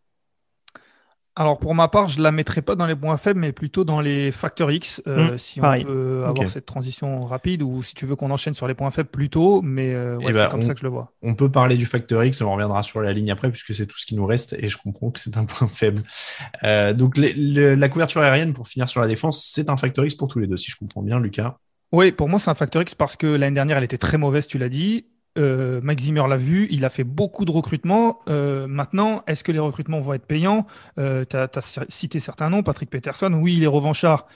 Alors 1.35 1.59
pour 1.59 1.75
ma 1.75 1.89
part, 1.89 2.09
je 2.09 2.21
la 2.21 2.31
mettrai 2.31 2.61
pas 2.61 2.75
dans 2.75 2.85
les 2.85 2.95
points 2.95 3.17
faibles, 3.17 3.41
mais 3.41 3.53
plutôt 3.53 3.85
dans 3.85 4.03
les 4.03 4.31
facteurs 4.33 4.71
X, 4.71 5.03
euh, 5.07 5.33
mmh, 5.33 5.39
si 5.39 5.61
on 5.63 5.83
peut 5.83 6.25
avoir 6.27 6.51
cette 6.51 6.67
transition 6.67 7.23
rapide, 7.23 7.63
ou 7.63 7.83
si 7.83 7.95
tu 7.95 8.05
veux 8.05 8.17
qu'on 8.17 8.31
enchaîne 8.31 8.53
sur 8.53 8.69
les 8.69 8.75
points 8.75 8.91
faibles 8.91 9.09
plus 9.09 9.31
tôt, 9.31 9.63
mais 9.63 9.95
euh, 9.95 10.19
ouais, 10.19 10.27
eh 10.29 10.33
ben, 10.33 10.45
c'est 10.45 10.51
comme 10.51 10.63
ça 10.63 10.75
que 10.75 10.81
je 10.81 10.85
le 10.85 10.91
vois. 10.91 11.13
On 11.23 11.35
peut 11.35 11.51
parler 11.51 11.79
du 11.79 11.87
facteur 11.87 12.23
X, 12.23 12.43
on 12.43 12.53
reviendra 12.53 12.83
sur 12.83 13.01
la 13.01 13.15
ligne 13.15 13.31
après, 13.31 13.51
puisque 13.51 13.75
c'est 13.75 13.87
tout 13.87 13.97
ce 13.97 14.05
qui 14.05 14.15
nous 14.15 14.27
reste, 14.27 14.55
et 14.59 14.69
je 14.69 14.77
comprends 14.77 15.11
que 15.11 15.21
c'est 15.21 15.39
un 15.39 15.47
point 15.47 15.69
faible. 15.73 16.03
Euh, 16.65 16.93
donc 16.93 17.17
la 17.17 17.89
couverture 17.89 18.21
aérienne, 18.21 18.53
pour 18.53 18.69
finir 18.69 18.91
sur 18.91 19.01
la 19.01 19.07
défense, 19.07 19.43
c'est 19.51 19.71
un 19.71 19.79
facteur 19.79 20.05
X 20.05 20.15
pour 20.15 20.29
tous 20.29 20.39
les 20.39 20.47
deux, 20.47 20.59
si 20.59 20.71
je 20.71 20.77
comprends 20.77 21.03
bien, 21.03 21.19
Lucas. 21.19 21.57
Oui, 21.93 22.13
pour 22.13 22.29
moi, 22.29 22.41
c'est 22.41 22.51
un 22.51 22.55
facteur 22.55 22.83
X 22.83 22.95
parce 22.95 23.17
que 23.17 23.27
l'année 23.27 23.55
dernière, 23.55 23.79
elle 23.79 23.85
était 23.85 23.99
très 23.99 24.19
mauvaise, 24.19 24.47
tu 24.47 24.59
l'as 24.59 24.71
dit. 24.71 25.07
Euh, 25.39 25.81
Mike 25.83 26.01
Zimmer 26.01 26.25
l'a 26.29 26.37
vu, 26.37 26.67
il 26.71 26.85
a 26.85 26.91
fait 26.91 27.05
beaucoup 27.05 27.45
de 27.45 27.51
recrutements. 27.51 28.21
Euh, 28.29 28.67
maintenant, 28.67 29.23
est-ce 29.27 29.43
que 29.45 29.53
les 29.53 29.59
recrutements 29.59 30.01
vont 30.01 30.15
être 30.15 30.27
payants? 30.27 30.67
Euh, 30.99 31.25
Tu 31.29 31.37
as, 31.37 31.85
cité 31.89 32.21
certains 32.21 32.51
noms, 32.51 32.63
Patrick 32.63 32.91
Peterson, 32.91 33.33
oui, 33.35 33.57
il 33.57 33.63
est 33.63 33.69
revanchard, 33.69 34.27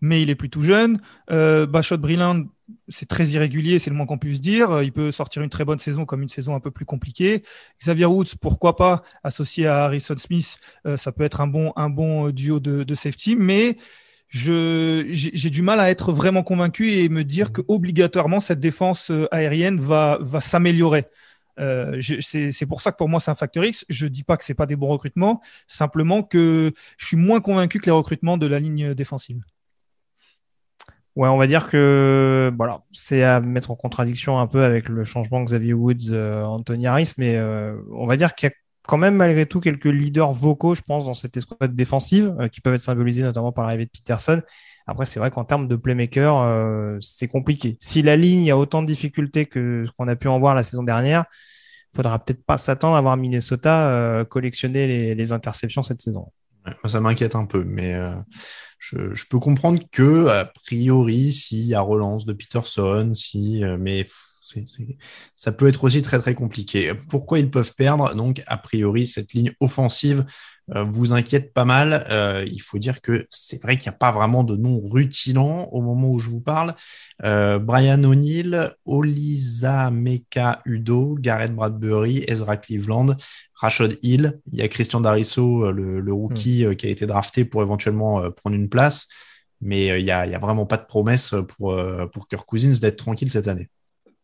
mais 0.00 0.22
il 0.22 0.30
est 0.30 0.34
plutôt 0.34 0.62
jeune. 0.62 1.00
Euh, 1.30 1.66
Bachot 1.66 1.98
Brilland, 1.98 2.44
c'est 2.88 3.08
très 3.08 3.26
irrégulier, 3.28 3.78
c'est 3.78 3.90
le 3.90 3.96
moins 3.96 4.06
qu'on 4.06 4.18
puisse 4.18 4.40
dire. 4.40 4.82
Il 4.82 4.92
peut 4.92 5.10
sortir 5.10 5.42
une 5.42 5.50
très 5.50 5.64
bonne 5.64 5.78
saison 5.78 6.04
comme 6.04 6.22
une 6.22 6.28
saison 6.28 6.54
un 6.54 6.60
peu 6.60 6.70
plus 6.70 6.84
compliquée. 6.84 7.42
Xavier 7.80 8.06
Woods, 8.06 8.36
pourquoi 8.40 8.76
pas, 8.76 9.02
associé 9.22 9.66
à 9.66 9.84
Harrison 9.84 10.16
Smith, 10.16 10.56
ça 10.96 11.12
peut 11.12 11.24
être 11.24 11.40
un 11.40 11.46
bon, 11.46 12.30
duo 12.30 12.60
de 12.60 12.94
safety, 12.94 13.36
mais 13.36 13.76
j'ai 14.34 15.50
du 15.50 15.62
mal 15.62 15.80
à 15.80 15.90
être 15.90 16.12
vraiment 16.12 16.42
convaincu 16.42 16.92
et 16.92 17.08
me 17.08 17.24
dire 17.24 17.52
que 17.52 17.62
obligatoirement 17.68 18.40
cette 18.40 18.60
défense 18.60 19.10
euh, 19.10 19.26
aérienne 19.30 19.78
va, 19.78 20.18
va 20.20 20.40
s'améliorer. 20.40 21.04
Euh, 21.60 22.00
c'est 22.20 22.66
pour 22.66 22.80
ça 22.80 22.90
que 22.90 22.96
pour 22.96 23.08
moi 23.08 23.20
c'est 23.20 23.30
un 23.30 23.36
facteur 23.36 23.64
X. 23.64 23.84
Je 23.88 24.06
dis 24.06 24.24
pas 24.24 24.36
que 24.36 24.44
c'est 24.44 24.54
pas 24.54 24.66
des 24.66 24.76
bons 24.76 24.88
recrutements, 24.88 25.40
simplement 25.68 26.22
que 26.22 26.72
je 26.98 27.06
suis 27.06 27.16
moins 27.16 27.40
convaincu 27.40 27.78
que 27.78 27.86
les 27.86 27.92
recrutements 27.92 28.36
de 28.36 28.46
la 28.46 28.58
ligne 28.58 28.94
défensive. 28.94 29.40
Ouais, 31.16 31.28
on 31.28 31.36
va 31.36 31.46
dire 31.46 31.68
que 31.68 32.52
voilà, 32.56 32.82
c'est 32.90 33.22
à 33.22 33.38
mettre 33.40 33.70
en 33.70 33.76
contradiction 33.76 34.40
un 34.40 34.48
peu 34.48 34.64
avec 34.64 34.88
le 34.88 35.04
changement 35.04 35.44
Xavier 35.44 35.72
Woods, 35.72 36.10
euh, 36.10 36.42
Anthony 36.42 36.88
Harris, 36.88 37.12
mais 37.18 37.36
euh, 37.36 37.76
on 37.92 38.04
va 38.04 38.16
dire 38.16 38.34
qu'il 38.34 38.48
y 38.48 38.52
a 38.52 38.54
quand 38.86 38.98
même 38.98 39.14
malgré 39.14 39.46
tout 39.46 39.60
quelques 39.60 39.86
leaders 39.86 40.32
vocaux, 40.32 40.74
je 40.74 40.82
pense, 40.82 41.04
dans 41.04 41.14
cette 41.14 41.36
escouade 41.36 41.74
défensive, 41.74 42.34
euh, 42.38 42.48
qui 42.48 42.60
peuvent 42.60 42.74
être 42.74 42.80
symbolisés 42.80 43.22
notamment 43.22 43.52
par 43.52 43.64
l'arrivée 43.64 43.86
de 43.86 43.90
Peterson. 43.90 44.42
Après, 44.86 45.06
c'est 45.06 45.18
vrai 45.18 45.30
qu'en 45.30 45.44
termes 45.44 45.66
de 45.66 45.76
playmaker, 45.76 46.42
euh, 46.42 46.98
c'est 47.00 47.28
compliqué. 47.28 47.78
Si 47.80 48.02
la 48.02 48.16
ligne 48.16 48.50
a 48.50 48.58
autant 48.58 48.82
de 48.82 48.86
difficultés 48.86 49.46
que 49.46 49.84
ce 49.86 49.90
qu'on 49.92 50.08
a 50.08 50.16
pu 50.16 50.28
en 50.28 50.38
voir 50.38 50.54
la 50.54 50.62
saison 50.62 50.82
dernière, 50.82 51.24
faudra 51.96 52.18
peut-être 52.22 52.44
pas 52.44 52.58
s'attendre 52.58 52.96
à 52.96 53.00
voir 53.00 53.16
Minnesota 53.16 54.24
collectionner 54.28 55.14
les, 55.14 55.32
interceptions 55.32 55.84
cette 55.84 56.02
saison. 56.02 56.32
ça 56.84 57.00
m'inquiète 57.00 57.36
un 57.36 57.46
peu, 57.46 57.62
mais 57.62 57.96
je, 58.80 59.14
je, 59.14 59.26
peux 59.30 59.38
comprendre 59.38 59.80
que, 59.92 60.26
a 60.26 60.44
priori, 60.44 61.32
s'il 61.32 61.64
y 61.64 61.74
a 61.74 61.80
relance 61.80 62.26
de 62.26 62.32
Peterson, 62.32 63.12
si, 63.14 63.62
mais 63.78 64.06
ça 65.36 65.52
peut 65.52 65.68
être 65.68 65.84
aussi 65.84 66.02
très 66.02 66.18
très 66.18 66.34
compliqué. 66.34 66.92
Pourquoi 67.08 67.38
ils 67.38 67.50
peuvent 67.50 67.74
perdre? 67.74 68.14
Donc, 68.14 68.42
a 68.46 68.56
priori, 68.58 69.06
cette 69.06 69.32
ligne 69.32 69.52
offensive 69.60 70.24
euh, 70.74 70.84
vous 70.84 71.12
inquiète 71.12 71.52
pas 71.52 71.64
mal. 71.64 72.06
Euh, 72.10 72.44
il 72.50 72.60
faut 72.60 72.78
dire 72.78 73.02
que 73.02 73.26
c'est 73.28 73.60
vrai 73.62 73.76
qu'il 73.76 73.90
n'y 73.90 73.94
a 73.94 73.98
pas 73.98 74.12
vraiment 74.12 74.44
de 74.44 74.56
nom 74.56 74.80
rutilant 74.82 75.68
au 75.72 75.82
moment 75.82 76.10
où 76.10 76.18
je 76.18 76.30
vous 76.30 76.40
parle. 76.40 76.74
Euh, 77.22 77.58
Brian 77.58 78.02
O'Neill, 78.04 78.74
Olisa 78.86 79.90
Meka 79.90 80.62
Udo, 80.64 81.16
Garrett 81.20 81.54
Bradbury, 81.54 82.24
Ezra 82.28 82.56
Cleveland, 82.56 83.16
Rashad 83.54 83.98
Hill. 84.02 84.40
Il 84.52 84.58
y 84.58 84.62
a 84.62 84.68
Christian 84.68 85.00
Darisso, 85.00 85.70
le, 85.70 86.12
rookie 86.12 86.64
hmm. 86.66 86.76
qui 86.76 86.86
a 86.86 86.90
été 86.90 87.06
drafté 87.06 87.44
pour 87.44 87.62
éventuellement 87.62 88.30
prendre 88.30 88.56
une 88.56 88.68
place. 88.68 89.06
Mais 89.60 89.86
il 89.98 90.04
n'y 90.04 90.10
a, 90.10 90.20
a, 90.20 90.38
vraiment 90.38 90.66
pas 90.66 90.76
de 90.76 90.84
promesse 90.84 91.34
pour, 91.48 91.78
pour 92.12 92.28
Kirk 92.28 92.46
Cousins 92.46 92.78
d'être 92.80 92.96
tranquille 92.96 93.30
cette 93.30 93.48
année 93.48 93.70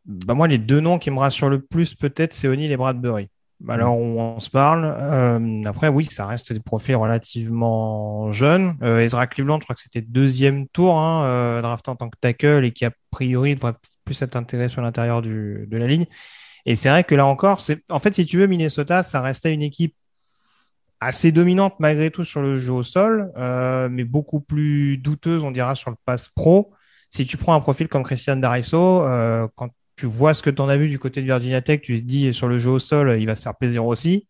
bah 0.07 0.35
moi, 0.35 0.49
les 0.49 0.59
deux 0.59 0.81
noms 0.81 0.99
qui 0.99 1.11
me 1.11 1.19
rassurent 1.19 1.49
le 1.49 1.61
plus, 1.61 1.95
peut-être, 1.95 2.33
c'est 2.33 2.49
O'Neill 2.49 2.73
et 2.73 2.77
Bradbury. 2.77 3.29
Alors, 3.69 3.97
on, 3.99 4.41
se 4.41 4.49
parle. 4.49 4.85
Euh, 4.85 5.65
après, 5.67 5.89
oui, 5.89 6.05
ça 6.05 6.27
reste 6.27 6.53
des 6.53 6.61
profils 6.61 6.97
relativement 6.97 8.33
jeunes. 8.33 8.77
Euh, 8.83 9.01
Ezra 9.01 9.27
Cleveland, 9.27 9.59
je 9.61 9.65
crois 9.65 9.75
que 9.75 9.83
c'était 9.83 10.01
deuxième 10.01 10.67
tour, 10.69 10.99
hein, 10.99 11.25
euh, 11.25 11.63
drafté 11.63 11.91
en 11.91 11.97
tant 11.97 12.09
que 12.09 12.17
tackle 12.19 12.65
et 12.65 12.73
qui, 12.73 12.87
a 12.87 12.93
priori, 13.11 13.55
devrait 13.55 13.75
plus 14.05 14.21
être 14.23 14.37
intégré 14.37 14.69
sur 14.71 14.81
l'intérieur 14.81 15.21
de 15.21 15.67
la 15.71 15.87
ligne. 15.87 16.07
Et 16.65 16.75
c'est 16.75 16.89
vrai 16.89 17.05
que 17.05 17.15
là 17.15 17.27
encore, 17.27 17.61
c'est 17.61 17.83
en 17.91 17.99
fait, 17.99 18.15
si 18.15 18.25
tu 18.25 18.39
veux, 18.39 18.47
Minnesota, 18.47 19.03
ça 19.03 19.21
restait 19.21 19.53
une 19.53 19.63
équipe 19.63 19.95
assez 21.01 21.33
dominante 21.33 21.75
malgré 21.81 22.11
tout 22.11 22.25
sur 22.25 22.43
le 22.43 22.59
jeu 22.59 22.73
au 22.73 22.83
sol, 22.83 23.33
mais 23.91 24.05
beaucoup 24.05 24.41
plus 24.41 24.99
douteuse, 24.99 25.45
on 25.45 25.51
dira, 25.51 25.75
sur 25.75 25.91
le 25.91 25.97
pass 26.05 26.29
pro. 26.29 26.73
Si 27.11 27.27
tu 27.27 27.37
prends 27.37 27.55
un 27.55 27.61
profil 27.61 27.89
comme 27.89 28.03
Christian 28.05 28.37
Dariso, 28.37 29.01
quand 29.55 29.71
tu 30.01 30.07
vois 30.07 30.33
ce 30.33 30.43
que 30.43 30.49
tu 30.49 30.63
en 30.63 30.69
as 30.71 30.79
vu 30.79 30.89
du 30.89 30.99
côté 30.99 31.21
de 31.21 31.27
Virginia 31.27 31.61
Tech, 31.61 31.83
tu 31.83 32.01
te 32.01 32.07
dis 32.07 32.33
sur 32.33 32.49
le 32.49 32.59
jeu 32.59 32.71
au 32.71 32.79
sol, 32.79 33.21
il 33.21 33.27
va 33.27 33.37
se 33.37 33.43
faire 33.43 33.55
plaisir 33.55 33.85
aussi. 33.85 34.27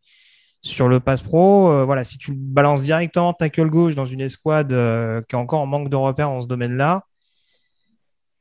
Sur 0.62 0.88
le 0.88 0.98
pass 0.98 1.22
pro, 1.22 1.70
euh, 1.70 1.84
voilà, 1.84 2.02
si 2.02 2.18
tu 2.18 2.32
balances 2.34 2.82
directement 2.82 3.32
tackle 3.32 3.68
gauche 3.70 3.94
dans 3.94 4.04
une 4.04 4.20
escouade 4.20 4.72
euh, 4.72 5.22
qui 5.28 5.36
est 5.36 5.38
encore 5.38 5.60
en 5.60 5.66
manque 5.66 5.88
de 5.88 5.94
repères 5.94 6.28
dans 6.28 6.40
ce 6.40 6.48
domaine-là, 6.48 7.04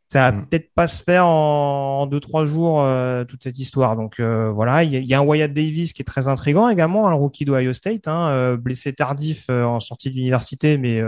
ça 0.07 0.31
va 0.31 0.37
mm. 0.39 0.45
peut-être 0.47 0.73
pas 0.73 0.87
se 0.87 1.03
faire 1.03 1.27
en, 1.27 2.07
deux 2.07 2.19
trois 2.19 2.47
jours 2.47 2.81
euh, 2.81 3.25
toute 3.25 3.43
cette 3.43 3.59
histoire. 3.59 3.95
Donc 3.95 4.19
voilà, 4.19 4.83
il 4.83 5.05
y, 5.05 5.13
a 5.13 5.19
un 5.19 5.23
Wyatt 5.23 5.53
Davis 5.53 5.93
qui 5.93 6.01
est 6.01 6.05
très 6.05 6.27
intrigant 6.27 6.67
également, 6.67 7.09
un 7.09 7.13
rookie 7.13 7.45
d'Ohio 7.45 7.73
State, 7.73 8.07
hein, 8.07 8.55
blessé 8.55 8.91
tardif 8.91 9.51
en 9.51 9.79
sortie 9.79 10.09
d'université, 10.09 10.79
mais 10.79 10.99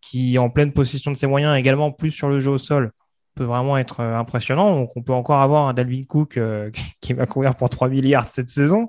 qui 0.00 0.36
est 0.36 0.38
en 0.38 0.50
pleine 0.50 0.72
possession 0.72 1.10
de 1.10 1.16
ses 1.16 1.26
moyens 1.26 1.58
également 1.58 1.90
plus 1.90 2.12
sur 2.12 2.28
le 2.28 2.38
jeu 2.38 2.52
au 2.52 2.58
sol 2.58 2.92
peut 3.34 3.44
vraiment 3.44 3.76
être 3.78 4.00
euh, 4.00 4.16
impressionnant. 4.16 4.74
Donc, 4.74 4.90
on 4.96 5.02
peut 5.02 5.12
encore 5.12 5.40
avoir 5.40 5.68
un 5.68 5.74
Dalvin 5.74 6.02
Cook 6.04 6.36
euh, 6.36 6.70
qui 7.00 7.12
va 7.12 7.26
courir 7.26 7.54
pour 7.56 7.70
3 7.70 7.88
milliards 7.88 8.28
cette 8.28 8.48
saison. 8.48 8.88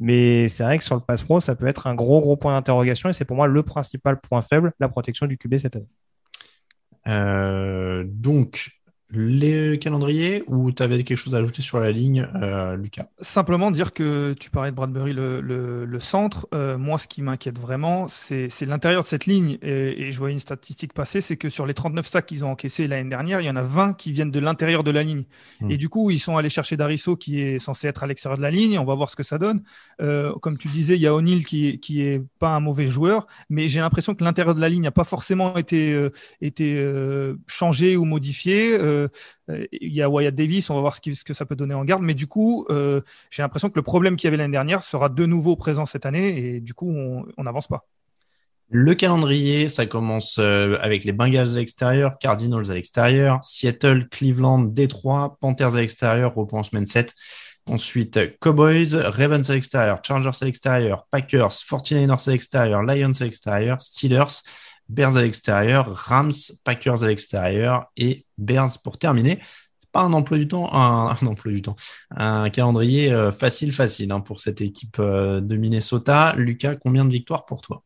Mais 0.00 0.46
c'est 0.48 0.62
vrai 0.62 0.78
que 0.78 0.84
sur 0.84 0.94
le 0.94 1.00
pass 1.00 1.22
pro, 1.22 1.40
ça 1.40 1.56
peut 1.56 1.66
être 1.66 1.86
un 1.86 1.94
gros, 1.94 2.20
gros 2.20 2.36
point 2.36 2.54
d'interrogation. 2.54 3.08
Et 3.08 3.12
c'est 3.12 3.24
pour 3.24 3.36
moi 3.36 3.48
le 3.48 3.62
principal 3.62 4.20
point 4.20 4.42
faible, 4.42 4.72
la 4.78 4.88
protection 4.88 5.26
du 5.26 5.36
QB 5.36 5.56
cette 5.56 5.76
année. 5.76 5.88
Euh, 7.08 8.04
donc, 8.06 8.77
les 9.10 9.78
calendriers 9.78 10.42
ou 10.48 10.70
tu 10.70 10.82
avais 10.82 11.02
quelque 11.02 11.16
chose 11.16 11.34
à 11.34 11.38
ajouter 11.38 11.62
sur 11.62 11.80
la 11.80 11.90
ligne, 11.90 12.28
euh, 12.42 12.76
Lucas? 12.76 13.06
Simplement 13.20 13.70
dire 13.70 13.94
que 13.94 14.34
tu 14.38 14.50
parlais 14.50 14.70
de 14.70 14.76
Bradbury, 14.76 15.14
le, 15.14 15.40
le, 15.40 16.00
centre. 16.00 16.46
Euh, 16.54 16.76
moi, 16.76 16.98
ce 16.98 17.08
qui 17.08 17.22
m'inquiète 17.22 17.58
vraiment, 17.58 18.06
c'est 18.08 18.48
l'intérieur 18.66 19.02
de 19.02 19.08
cette 19.08 19.24
ligne. 19.26 19.58
Et, 19.62 20.12
je 20.12 20.18
voyais 20.18 20.34
une 20.34 20.40
statistique 20.40 20.92
passer, 20.92 21.20
c'est 21.20 21.36
que 21.36 21.48
sur 21.48 21.66
les 21.66 21.74
39 21.74 22.06
sacs 22.06 22.26
qu'ils 22.26 22.44
ont 22.44 22.50
encaissés 22.50 22.86
l'année 22.86 23.08
dernière, 23.08 23.40
il 23.40 23.46
y 23.46 23.50
en 23.50 23.56
a 23.56 23.62
20 23.62 23.94
qui 23.94 24.12
viennent 24.12 24.30
de 24.30 24.40
l'intérieur 24.40 24.84
de 24.84 24.90
la 24.90 25.02
ligne. 25.02 25.24
Hmm. 25.60 25.70
Et 25.70 25.78
du 25.78 25.88
coup, 25.88 26.10
ils 26.10 26.18
sont 26.18 26.36
allés 26.36 26.50
chercher 26.50 26.76
Darisso 26.76 27.16
qui 27.16 27.40
est 27.40 27.58
censé 27.58 27.88
être 27.88 28.02
à 28.02 28.06
l'extérieur 28.06 28.36
de 28.36 28.42
la 28.42 28.50
ligne. 28.50 28.78
On 28.78 28.84
va 28.84 28.94
voir 28.94 29.08
ce 29.08 29.16
que 29.16 29.22
ça 29.22 29.38
donne. 29.38 29.62
Euh, 30.02 30.34
comme 30.40 30.58
tu 30.58 30.68
disais, 30.68 30.96
il 30.96 31.00
y 31.00 31.06
a 31.06 31.14
O'Neill 31.14 31.46
qui, 31.46 31.80
qui 31.80 32.02
est 32.02 32.22
pas 32.38 32.50
un 32.50 32.60
mauvais 32.60 32.88
joueur, 32.88 33.26
mais 33.48 33.68
j'ai 33.68 33.80
l'impression 33.80 34.14
que 34.14 34.22
l'intérieur 34.22 34.54
de 34.54 34.60
la 34.60 34.68
ligne 34.68 34.82
n'a 34.82 34.90
pas 34.90 35.04
forcément 35.04 35.56
été, 35.56 36.08
été 36.42 36.86
changé 37.46 37.96
ou 37.96 38.04
modifié. 38.04 38.78
Euh, 39.50 39.66
il 39.72 39.92
y 39.94 40.02
a 40.02 40.08
Wyatt 40.08 40.34
Davis, 40.34 40.70
on 40.70 40.74
va 40.74 40.80
voir 40.80 40.94
ce, 40.94 41.24
que 41.24 41.34
ça 41.34 41.46
peut 41.46 41.56
donner 41.56 41.74
en 41.74 41.84
garde. 41.84 42.02
Mais 42.02 42.14
du 42.14 42.26
coup, 42.26 42.66
euh, 42.70 43.00
j'ai 43.30 43.42
l'impression 43.42 43.70
que 43.70 43.76
le 43.76 43.82
problème 43.82 44.16
qu'il 44.16 44.26
y 44.26 44.28
avait 44.28 44.36
l'année 44.36 44.52
dernière 44.52 44.82
sera 44.82 45.08
de 45.08 45.26
nouveau 45.26 45.56
présent 45.56 45.86
cette 45.86 46.06
année 46.06 46.38
et 46.38 46.60
du 46.60 46.74
coup, 46.74 46.90
on 46.90 47.42
n'avance 47.42 47.68
pas. 47.68 47.86
Le 48.70 48.94
calendrier, 48.94 49.66
ça 49.68 49.86
commence 49.86 50.36
euh, 50.38 50.76
avec 50.82 51.04
les 51.04 51.12
Bengals 51.12 51.48
à 51.48 51.54
l'extérieur, 51.54 52.18
Cardinals 52.18 52.70
à 52.70 52.74
l'extérieur, 52.74 53.42
Seattle, 53.42 54.08
Cleveland, 54.10 54.58
Detroit, 54.58 55.38
Panthers 55.40 55.74
à 55.74 55.80
l'extérieur, 55.80 56.34
repos 56.34 56.58
en 56.58 56.62
semaine 56.62 56.84
7. 56.84 57.14
Ensuite, 57.66 58.38
Cowboys, 58.40 58.94
Ravens 58.94 59.48
à 59.48 59.54
l'extérieur, 59.54 60.00
Chargers 60.02 60.38
à 60.42 60.44
l'extérieur, 60.44 61.06
Packers, 61.10 61.48
49ers 61.48 62.28
à 62.28 62.30
l'extérieur, 62.30 62.82
Lions 62.82 63.12
à 63.18 63.24
l'extérieur, 63.24 63.80
Steelers, 63.80 64.42
Bears 64.88 65.16
à 65.16 65.22
l'extérieur, 65.22 65.94
Rams, 65.94 66.32
Packers 66.64 67.04
à 67.04 67.08
l'extérieur 67.08 67.86
et 67.96 68.24
Bears 68.38 68.78
pour 68.82 68.98
terminer. 68.98 69.38
C'est 69.78 69.90
pas 69.90 70.02
un 70.02 70.12
emploi 70.12 70.38
du 70.38 70.48
temps, 70.48 70.68
un, 70.72 71.14
emploi 71.26 71.52
du 71.52 71.62
temps, 71.62 71.76
un 72.10 72.50
calendrier 72.50 73.12
euh, 73.12 73.32
facile, 73.32 73.72
facile 73.72 74.12
hein, 74.12 74.20
pour 74.20 74.40
cette 74.40 74.60
équipe 74.60 74.96
euh, 74.98 75.40
de 75.40 75.56
Minnesota. 75.56 76.34
Lucas, 76.36 76.76
combien 76.76 77.04
de 77.04 77.12
victoires 77.12 77.44
pour 77.44 77.60
toi? 77.60 77.82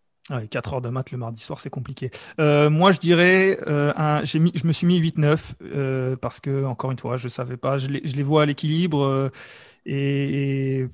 4 0.51 0.75
heures 0.75 0.81
de 0.81 0.89
maths 0.89 1.11
le 1.11 1.19
mardi 1.19 1.43
soir, 1.43 1.61
c'est 1.61 1.69
compliqué. 1.69 2.11
Euh, 2.41 2.71
moi, 2.71 2.93
je 2.93 3.01
dirais, 3.01 3.59
je 3.67 4.67
me 4.67 4.73
suis 4.73 4.87
mis 4.87 4.99
8-9 5.01 6.17
parce 6.17 6.39
que, 6.39 6.65
encore 6.65 6.93
une 6.93 6.99
fois, 6.99 7.17
je 7.17 7.29
savais 7.29 7.57
pas, 7.57 7.77
je 7.77 7.89
les 7.89 8.23
vois 8.23 8.43
à 8.43 8.47
l'équilibre. 8.47 9.31
Et, 9.87 10.87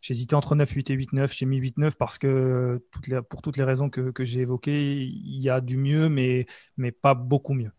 j'hésitais 0.00 0.34
entre 0.34 0.54
9, 0.54 0.70
8 0.70 0.90
et 0.90 0.94
8, 0.94 1.12
9. 1.12 1.32
J'ai 1.32 1.46
mis 1.46 1.58
8, 1.58 1.78
9 1.78 1.96
parce 1.96 2.18
que 2.18 2.82
pour 3.28 3.42
toutes 3.42 3.56
les 3.56 3.64
raisons 3.64 3.90
que, 3.90 4.12
j'ai 4.24 4.40
évoquées, 4.40 5.02
il 5.02 5.42
y 5.42 5.50
a 5.50 5.60
du 5.60 5.76
mieux, 5.76 6.08
mais, 6.08 6.46
mais 6.76 6.92
pas 6.92 7.14
beaucoup 7.14 7.54
mieux. 7.54 7.72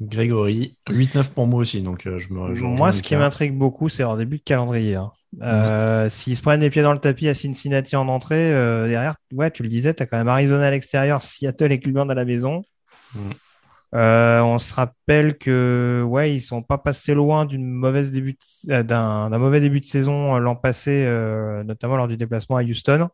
Grégory, 0.00 0.78
8-9 0.88 1.30
pour 1.30 1.46
moi 1.46 1.60
aussi. 1.60 1.82
Donc, 1.82 2.06
euh, 2.06 2.18
je 2.18 2.32
me, 2.32 2.54
moi, 2.76 2.92
ce 2.92 3.02
qui 3.02 3.14
m'intrigue 3.16 3.54
beaucoup, 3.54 3.88
c'est 3.88 4.02
leur 4.02 4.16
début 4.16 4.38
de 4.38 4.42
calendrier. 4.42 4.94
Hein. 4.94 5.12
Euh, 5.42 6.08
s'ils 6.08 6.36
se 6.36 6.42
prennent 6.42 6.60
les 6.60 6.70
pieds 6.70 6.82
dans 6.82 6.94
le 6.94 6.98
tapis 6.98 7.28
à 7.28 7.34
Cincinnati 7.34 7.96
en 7.96 8.08
entrée, 8.08 8.52
euh, 8.54 8.88
derrière, 8.88 9.16
ouais, 9.32 9.50
tu 9.50 9.62
le 9.62 9.68
disais, 9.68 9.92
tu 9.92 10.02
as 10.02 10.06
quand 10.06 10.16
même 10.16 10.28
Arizona 10.28 10.66
à 10.66 10.70
l'extérieur, 10.70 11.22
Seattle 11.22 11.72
et 11.72 11.80
Cleveland 11.80 12.08
à 12.08 12.14
la 12.14 12.24
maison. 12.24 12.62
Euh, 13.94 14.40
on 14.40 14.58
se 14.58 14.72
rappelle 14.74 15.36
que 15.36 16.04
ouais, 16.06 16.32
ils 16.32 16.40
sont 16.40 16.62
pas 16.62 16.78
passés 16.78 17.12
loin 17.12 17.44
d'une 17.44 17.66
mauvaise 17.66 18.12
début 18.12 18.38
euh, 18.68 18.84
d'un 18.84 19.36
mauvais 19.38 19.60
début 19.60 19.80
de 19.80 19.84
saison 19.84 20.36
euh, 20.36 20.38
l'an 20.38 20.54
passé, 20.54 21.04
notamment 21.64 21.96
lors 21.96 22.08
du 22.08 22.16
déplacement 22.16 22.56
à 22.56 22.62
Houston. 22.62 23.08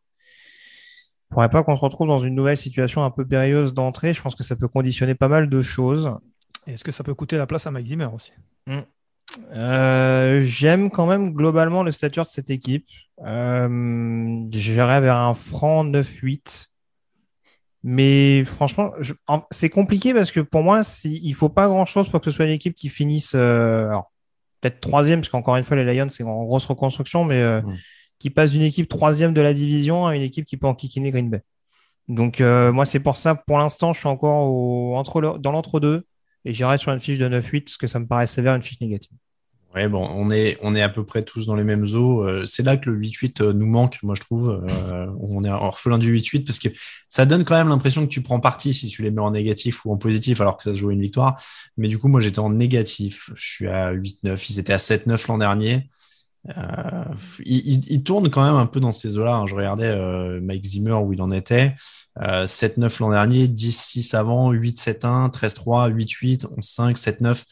Il 1.30 1.34
faudrait 1.34 1.48
pas 1.48 1.64
qu'on 1.64 1.76
se 1.76 1.80
retrouve 1.80 2.08
dans 2.08 2.18
une 2.18 2.34
nouvelle 2.34 2.56
situation 2.56 3.04
un 3.04 3.10
peu 3.10 3.26
périlleuse 3.26 3.74
d'entrée. 3.74 4.14
Je 4.14 4.22
pense 4.22 4.34
que 4.34 4.44
ça 4.44 4.54
peut 4.54 4.68
conditionner 4.68 5.14
pas 5.14 5.28
mal 5.28 5.48
de 5.48 5.62
choses. 5.62 6.14
Est-ce 6.66 6.84
que 6.84 6.92
ça 6.92 7.02
peut 7.02 7.14
coûter 7.14 7.36
la 7.36 7.46
place 7.46 7.66
à 7.66 7.70
Mike 7.70 7.86
Zimmer 7.86 8.08
aussi? 8.14 8.32
Hmm. 8.66 8.82
J'aime 10.44 10.90
quand 10.90 11.06
même 11.06 11.32
globalement 11.32 11.82
le 11.82 11.90
stature 11.90 12.24
de 12.24 12.28
cette 12.28 12.50
équipe. 12.50 12.86
J'irais 13.18 15.00
vers 15.00 15.16
un 15.16 15.34
franc 15.34 15.84
9-8. 15.84 16.68
Mais 17.88 18.42
franchement, 18.42 18.92
c'est 19.52 19.68
compliqué 19.68 20.12
parce 20.12 20.32
que 20.32 20.40
pour 20.40 20.64
moi, 20.64 20.82
il 21.04 21.34
faut 21.34 21.48
pas 21.48 21.68
grand-chose 21.68 22.08
pour 22.08 22.20
que 22.20 22.24
ce 22.24 22.34
soit 22.34 22.44
une 22.44 22.50
équipe 22.50 22.74
qui 22.74 22.88
finisse, 22.88 23.34
euh, 23.36 23.88
peut-être 24.60 24.80
troisième, 24.80 25.20
parce 25.20 25.28
qu'encore 25.28 25.54
une 25.54 25.62
fois, 25.62 25.76
les 25.76 25.94
Lions, 25.94 26.08
c'est 26.08 26.24
en 26.24 26.42
grosse 26.42 26.66
reconstruction, 26.66 27.24
mais 27.24 27.40
euh, 27.40 27.62
qui 28.18 28.30
passe 28.30 28.50
d'une 28.50 28.62
équipe 28.62 28.88
troisième 28.88 29.34
de 29.34 29.40
la 29.40 29.54
division 29.54 30.04
à 30.04 30.16
une 30.16 30.22
équipe 30.22 30.46
qui 30.46 30.56
peut 30.56 30.66
enquiquiner 30.66 31.12
Green 31.12 31.30
Bay. 31.30 31.42
Donc 32.08 32.40
euh, 32.40 32.72
moi, 32.72 32.86
c'est 32.86 32.98
pour 32.98 33.16
ça, 33.16 33.36
pour 33.36 33.56
l'instant, 33.56 33.92
je 33.92 34.00
suis 34.00 34.08
encore 34.08 34.52
au, 34.52 34.96
entre 34.96 35.38
dans 35.38 35.52
l'entre-deux 35.52 36.08
et 36.44 36.52
j'irai 36.52 36.78
sur 36.78 36.90
une 36.90 36.98
fiche 36.98 37.20
de 37.20 37.28
9-8 37.28 37.66
parce 37.66 37.76
que 37.76 37.86
ça 37.86 38.00
me 38.00 38.06
paraît 38.08 38.26
sévère, 38.26 38.56
une 38.56 38.62
fiche 38.62 38.80
négative. 38.80 39.16
Ouais, 39.74 39.88
bon, 39.88 40.08
on 40.10 40.30
est, 40.30 40.56
on 40.62 40.74
est 40.74 40.80
à 40.80 40.88
peu 40.88 41.04
près 41.04 41.22
tous 41.22 41.44
dans 41.44 41.54
les 41.54 41.64
mêmes 41.64 41.84
eaux. 41.94 42.22
Euh, 42.22 42.46
c'est 42.46 42.62
là 42.62 42.78
que 42.78 42.88
le 42.88 42.98
8-8 42.98 43.42
euh, 43.42 43.52
nous 43.52 43.66
manque, 43.66 43.98
moi 44.02 44.14
je 44.14 44.22
trouve. 44.22 44.64
Euh, 44.68 45.06
on 45.20 45.44
est 45.44 45.50
orphelin 45.50 45.98
du 45.98 46.16
8-8 46.16 46.46
parce 46.46 46.58
que 46.58 46.68
ça 47.10 47.26
donne 47.26 47.44
quand 47.44 47.56
même 47.56 47.68
l'impression 47.68 48.06
que 48.06 48.10
tu 48.10 48.22
prends 48.22 48.40
parti 48.40 48.72
si 48.72 48.88
tu 48.88 49.02
les 49.02 49.10
mets 49.10 49.20
en 49.20 49.32
négatif 49.32 49.84
ou 49.84 49.92
en 49.92 49.98
positif 49.98 50.40
alors 50.40 50.56
que 50.56 50.64
ça 50.64 50.70
se 50.70 50.78
joue 50.78 50.90
une 50.90 51.02
victoire. 51.02 51.42
Mais 51.76 51.88
du 51.88 51.98
coup, 51.98 52.08
moi 52.08 52.20
j'étais 52.20 52.38
en 52.38 52.50
négatif. 52.50 53.30
Je 53.34 53.44
suis 53.44 53.68
à 53.68 53.92
8-9. 53.92 54.46
Ils 54.48 54.58
étaient 54.58 54.72
à 54.72 54.78
7-9 54.78 55.28
l'an 55.28 55.38
dernier. 55.38 55.90
Euh, 56.56 57.04
ils, 57.44 58.02
tournent 58.02 58.30
quand 58.30 58.44
même 58.44 58.54
un 58.54 58.66
peu 58.66 58.80
dans 58.80 58.92
ces 58.92 59.18
eaux-là. 59.18 59.36
Hein. 59.36 59.46
Je 59.46 59.56
regardais 59.56 59.94
Mike 60.40 60.64
Zimmer 60.64 60.94
où 60.94 61.12
il 61.12 61.20
en 61.20 61.30
était. 61.30 61.74
7-9 62.18 63.00
l'an 63.00 63.10
dernier, 63.10 63.46
10-6 63.46 64.16
avant, 64.16 64.52
8-7-1, 64.54 65.30
13-3, 65.32 65.92
8-8, 65.92 66.46
11-5, 66.56 66.96
7-9 66.96 67.44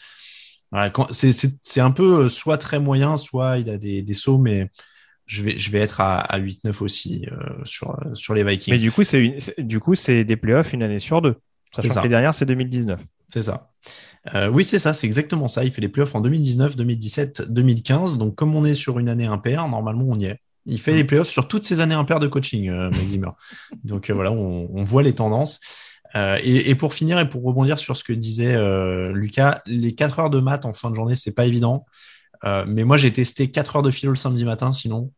c'est 1.11 1.81
un 1.81 1.91
peu 1.91 2.25
euh, 2.25 2.29
soit 2.29 2.59
très 2.59 2.79
moyen, 2.79 3.17
soit 3.17 3.59
il 3.59 3.71
a 3.71 3.77
des, 3.77 4.03
des 4.03 4.15
sauts, 4.15 4.39
mais 4.39 4.71
je 5.27 5.43
vais, 5.43 5.59
je 5.59 5.71
vais 5.71 5.79
être 5.79 6.01
à, 6.01 6.39
8-9 6.39 6.83
aussi 6.83 7.27
sur, 7.65 7.99
sur 8.13 8.35
les 8.35 8.45
Vikings. 8.45 8.75
Mais 8.75 8.79
du 8.79 8.93
coup, 8.93 9.05
c'est 9.05 9.37
du 9.57 9.81
coup, 9.81 9.95
c'est 9.95 10.25
des 10.25 10.37
playoffs 10.37 10.75
une 10.75 10.83
année 10.83 11.01
sur 11.01 11.23
deux. 11.23 11.37
Sachant 11.75 11.95
que 11.95 12.03
les 12.03 12.11
dernières, 12.11 12.35
c'est 12.35 12.45
2019. 12.45 13.01
C'est 13.27 13.43
ça. 13.43 13.71
oui, 14.53 14.65
c'est 14.65 14.79
ça, 14.79 14.93
c'est 14.93 15.07
exactement 15.07 15.49
ça. 15.49 15.65
Il 15.65 15.73
fait 15.73 15.81
les 15.81 15.89
playoffs 15.89 16.15
en 16.15 16.21
2019, 16.21 16.77
2017, 16.77 17.51
2015. 17.51 18.19
Donc, 18.19 18.35
comme 18.35 18.55
on 18.55 18.67
est 18.67 18.75
sur 18.75 18.99
une 18.99 19.09
année 19.09 19.25
impaire, 19.25 19.67
normalement, 19.67 20.05
on 20.09 20.19
y 20.19 20.27
est. 20.27 20.41
Il 20.67 20.81
fait 20.81 20.95
les 20.95 21.05
playoffs 21.05 21.29
sur 21.29 21.47
toutes 21.49 21.65
ces 21.65 21.81
années 21.81 21.95
impaires 21.95 22.21
de 22.21 22.27
coaching, 22.27 22.69
euh, 22.71 22.91
Donc 23.85 24.11
voilà, 24.11 24.33
on, 24.33 24.69
on, 24.73 24.83
voit 24.83 25.03
les 25.03 25.15
tendances. 25.15 25.61
Euh, 26.17 26.39
et, 26.45 26.75
pour 26.77 26.95
finir 26.95 27.19
et 27.19 27.29
pour 27.29 27.43
rebondir 27.43 27.79
sur 27.79 27.97
ce 27.97 28.05
que 28.05 28.13
disait 28.13 28.55
euh, 28.55 29.13
Lucas, 29.13 29.63
les 29.67 29.95
4 29.95 30.21
heures 30.21 30.31
de 30.31 30.39
maths 30.39 30.65
en 30.65 30.73
fin 30.73 30.91
de 30.91 30.95
journée, 30.95 31.17
c'est 31.17 31.35
pas 31.35 31.47
évident. 31.47 31.87
Euh, 32.45 32.65
mais 32.69 32.85
moi, 32.85 32.97
j'ai 32.97 33.13
testé 33.13 33.51
4 33.51 33.77
heures 33.77 33.83
de 33.83 33.91
philo 33.91 34.13
le 34.13 34.17
samedi 34.17 34.45
matin, 34.45 34.73
sinon 34.73 35.11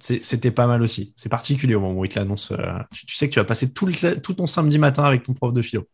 c'était 0.00 0.50
pas 0.50 0.66
mal 0.66 0.82
aussi. 0.82 1.12
C'est 1.16 1.28
particulier 1.28 1.74
au 1.74 1.80
moment 1.80 2.00
où 2.00 2.04
il 2.04 2.08
te 2.08 2.18
l'annonce. 2.18 2.52
Euh, 2.52 2.78
tu, 2.92 3.14
sais 3.14 3.28
que 3.28 3.34
tu 3.34 3.38
vas 3.38 3.44
passer 3.44 3.72
tout, 3.72 3.90
ton 4.34 4.46
samedi 4.46 4.78
matin 4.78 5.04
avec 5.04 5.24
ton 5.24 5.34
prof 5.34 5.52
de 5.52 5.62
philo. 5.62 5.86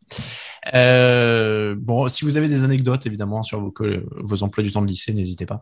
Euh, 0.74 1.74
bon, 1.78 2.08
si 2.08 2.24
vous 2.24 2.36
avez 2.36 2.48
des 2.48 2.64
anecdotes, 2.64 3.06
évidemment, 3.06 3.42
sur 3.42 3.60
vos, 3.60 3.74
vos 4.16 4.42
emplois 4.42 4.62
du 4.62 4.72
temps 4.72 4.82
de 4.82 4.86
lycée, 4.86 5.12
n'hésitez 5.12 5.46
pas. 5.46 5.60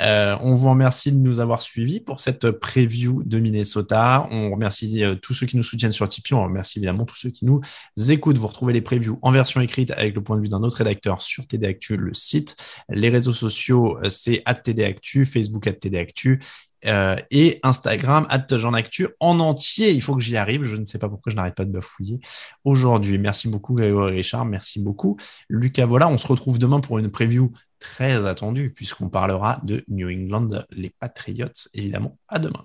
Euh, 0.00 0.36
on 0.40 0.54
vous 0.54 0.70
remercie 0.70 1.12
de 1.12 1.18
nous 1.18 1.40
avoir 1.40 1.60
suivis 1.60 2.00
pour 2.00 2.20
cette 2.20 2.50
preview 2.50 3.22
de 3.24 3.38
Minnesota. 3.38 4.26
On 4.30 4.50
remercie 4.50 5.04
tous 5.20 5.34
ceux 5.34 5.46
qui 5.46 5.56
nous 5.56 5.62
soutiennent 5.62 5.92
sur 5.92 6.08
Tipeee. 6.08 6.34
On 6.34 6.44
remercie 6.44 6.78
évidemment 6.78 7.04
tous 7.04 7.16
ceux 7.16 7.30
qui 7.30 7.44
nous 7.44 7.60
écoutent. 8.08 8.38
Vous 8.38 8.46
retrouvez 8.46 8.72
les 8.72 8.82
previews 8.82 9.18
en 9.22 9.32
version 9.32 9.60
écrite 9.60 9.90
avec 9.92 10.14
le 10.14 10.22
point 10.22 10.36
de 10.36 10.42
vue 10.42 10.48
d'un 10.48 10.62
autre 10.62 10.78
rédacteur 10.78 11.22
sur 11.22 11.46
TD 11.46 11.66
Actu, 11.66 11.96
le 11.96 12.14
site. 12.14 12.56
Les 12.88 13.10
réseaux 13.10 13.32
sociaux, 13.32 13.98
c'est 14.08 14.42
TD 14.64 14.84
Actu, 14.84 15.26
Facebook 15.26 15.62
TD 15.78 15.98
Actu 15.98 16.40
euh, 16.86 17.16
et 17.30 17.60
Instagram, 17.62 18.26
Actu 18.28 19.08
en 19.20 19.40
entier. 19.40 19.92
Il 19.92 20.02
faut 20.02 20.14
que 20.14 20.20
j'y 20.20 20.36
arrive. 20.36 20.64
Je 20.64 20.76
ne 20.76 20.84
sais 20.84 20.98
pas 20.98 21.08
pourquoi 21.08 21.30
je 21.30 21.36
n'arrête 21.36 21.54
pas 21.54 21.64
de 21.64 21.70
bafouiller 21.70 22.20
aujourd'hui. 22.64 23.18
Merci 23.18 23.48
beaucoup, 23.48 23.74
Grégory 23.74 24.16
Richard. 24.16 24.44
Merci 24.44 24.80
beaucoup, 24.80 25.16
Lucas. 25.48 25.86
Voilà, 25.86 26.08
on 26.08 26.18
se 26.18 26.26
retrouve 26.26 26.58
demain 26.58 26.80
pour 26.80 26.98
une 26.98 27.10
preview 27.10 27.52
très 27.78 28.26
attendue, 28.26 28.72
puisqu'on 28.72 29.08
parlera 29.08 29.60
de 29.64 29.84
New 29.88 30.08
England, 30.08 30.64
les 30.70 30.90
Patriots, 30.90 31.48
évidemment. 31.74 32.18
À 32.28 32.38
demain. 32.38 32.64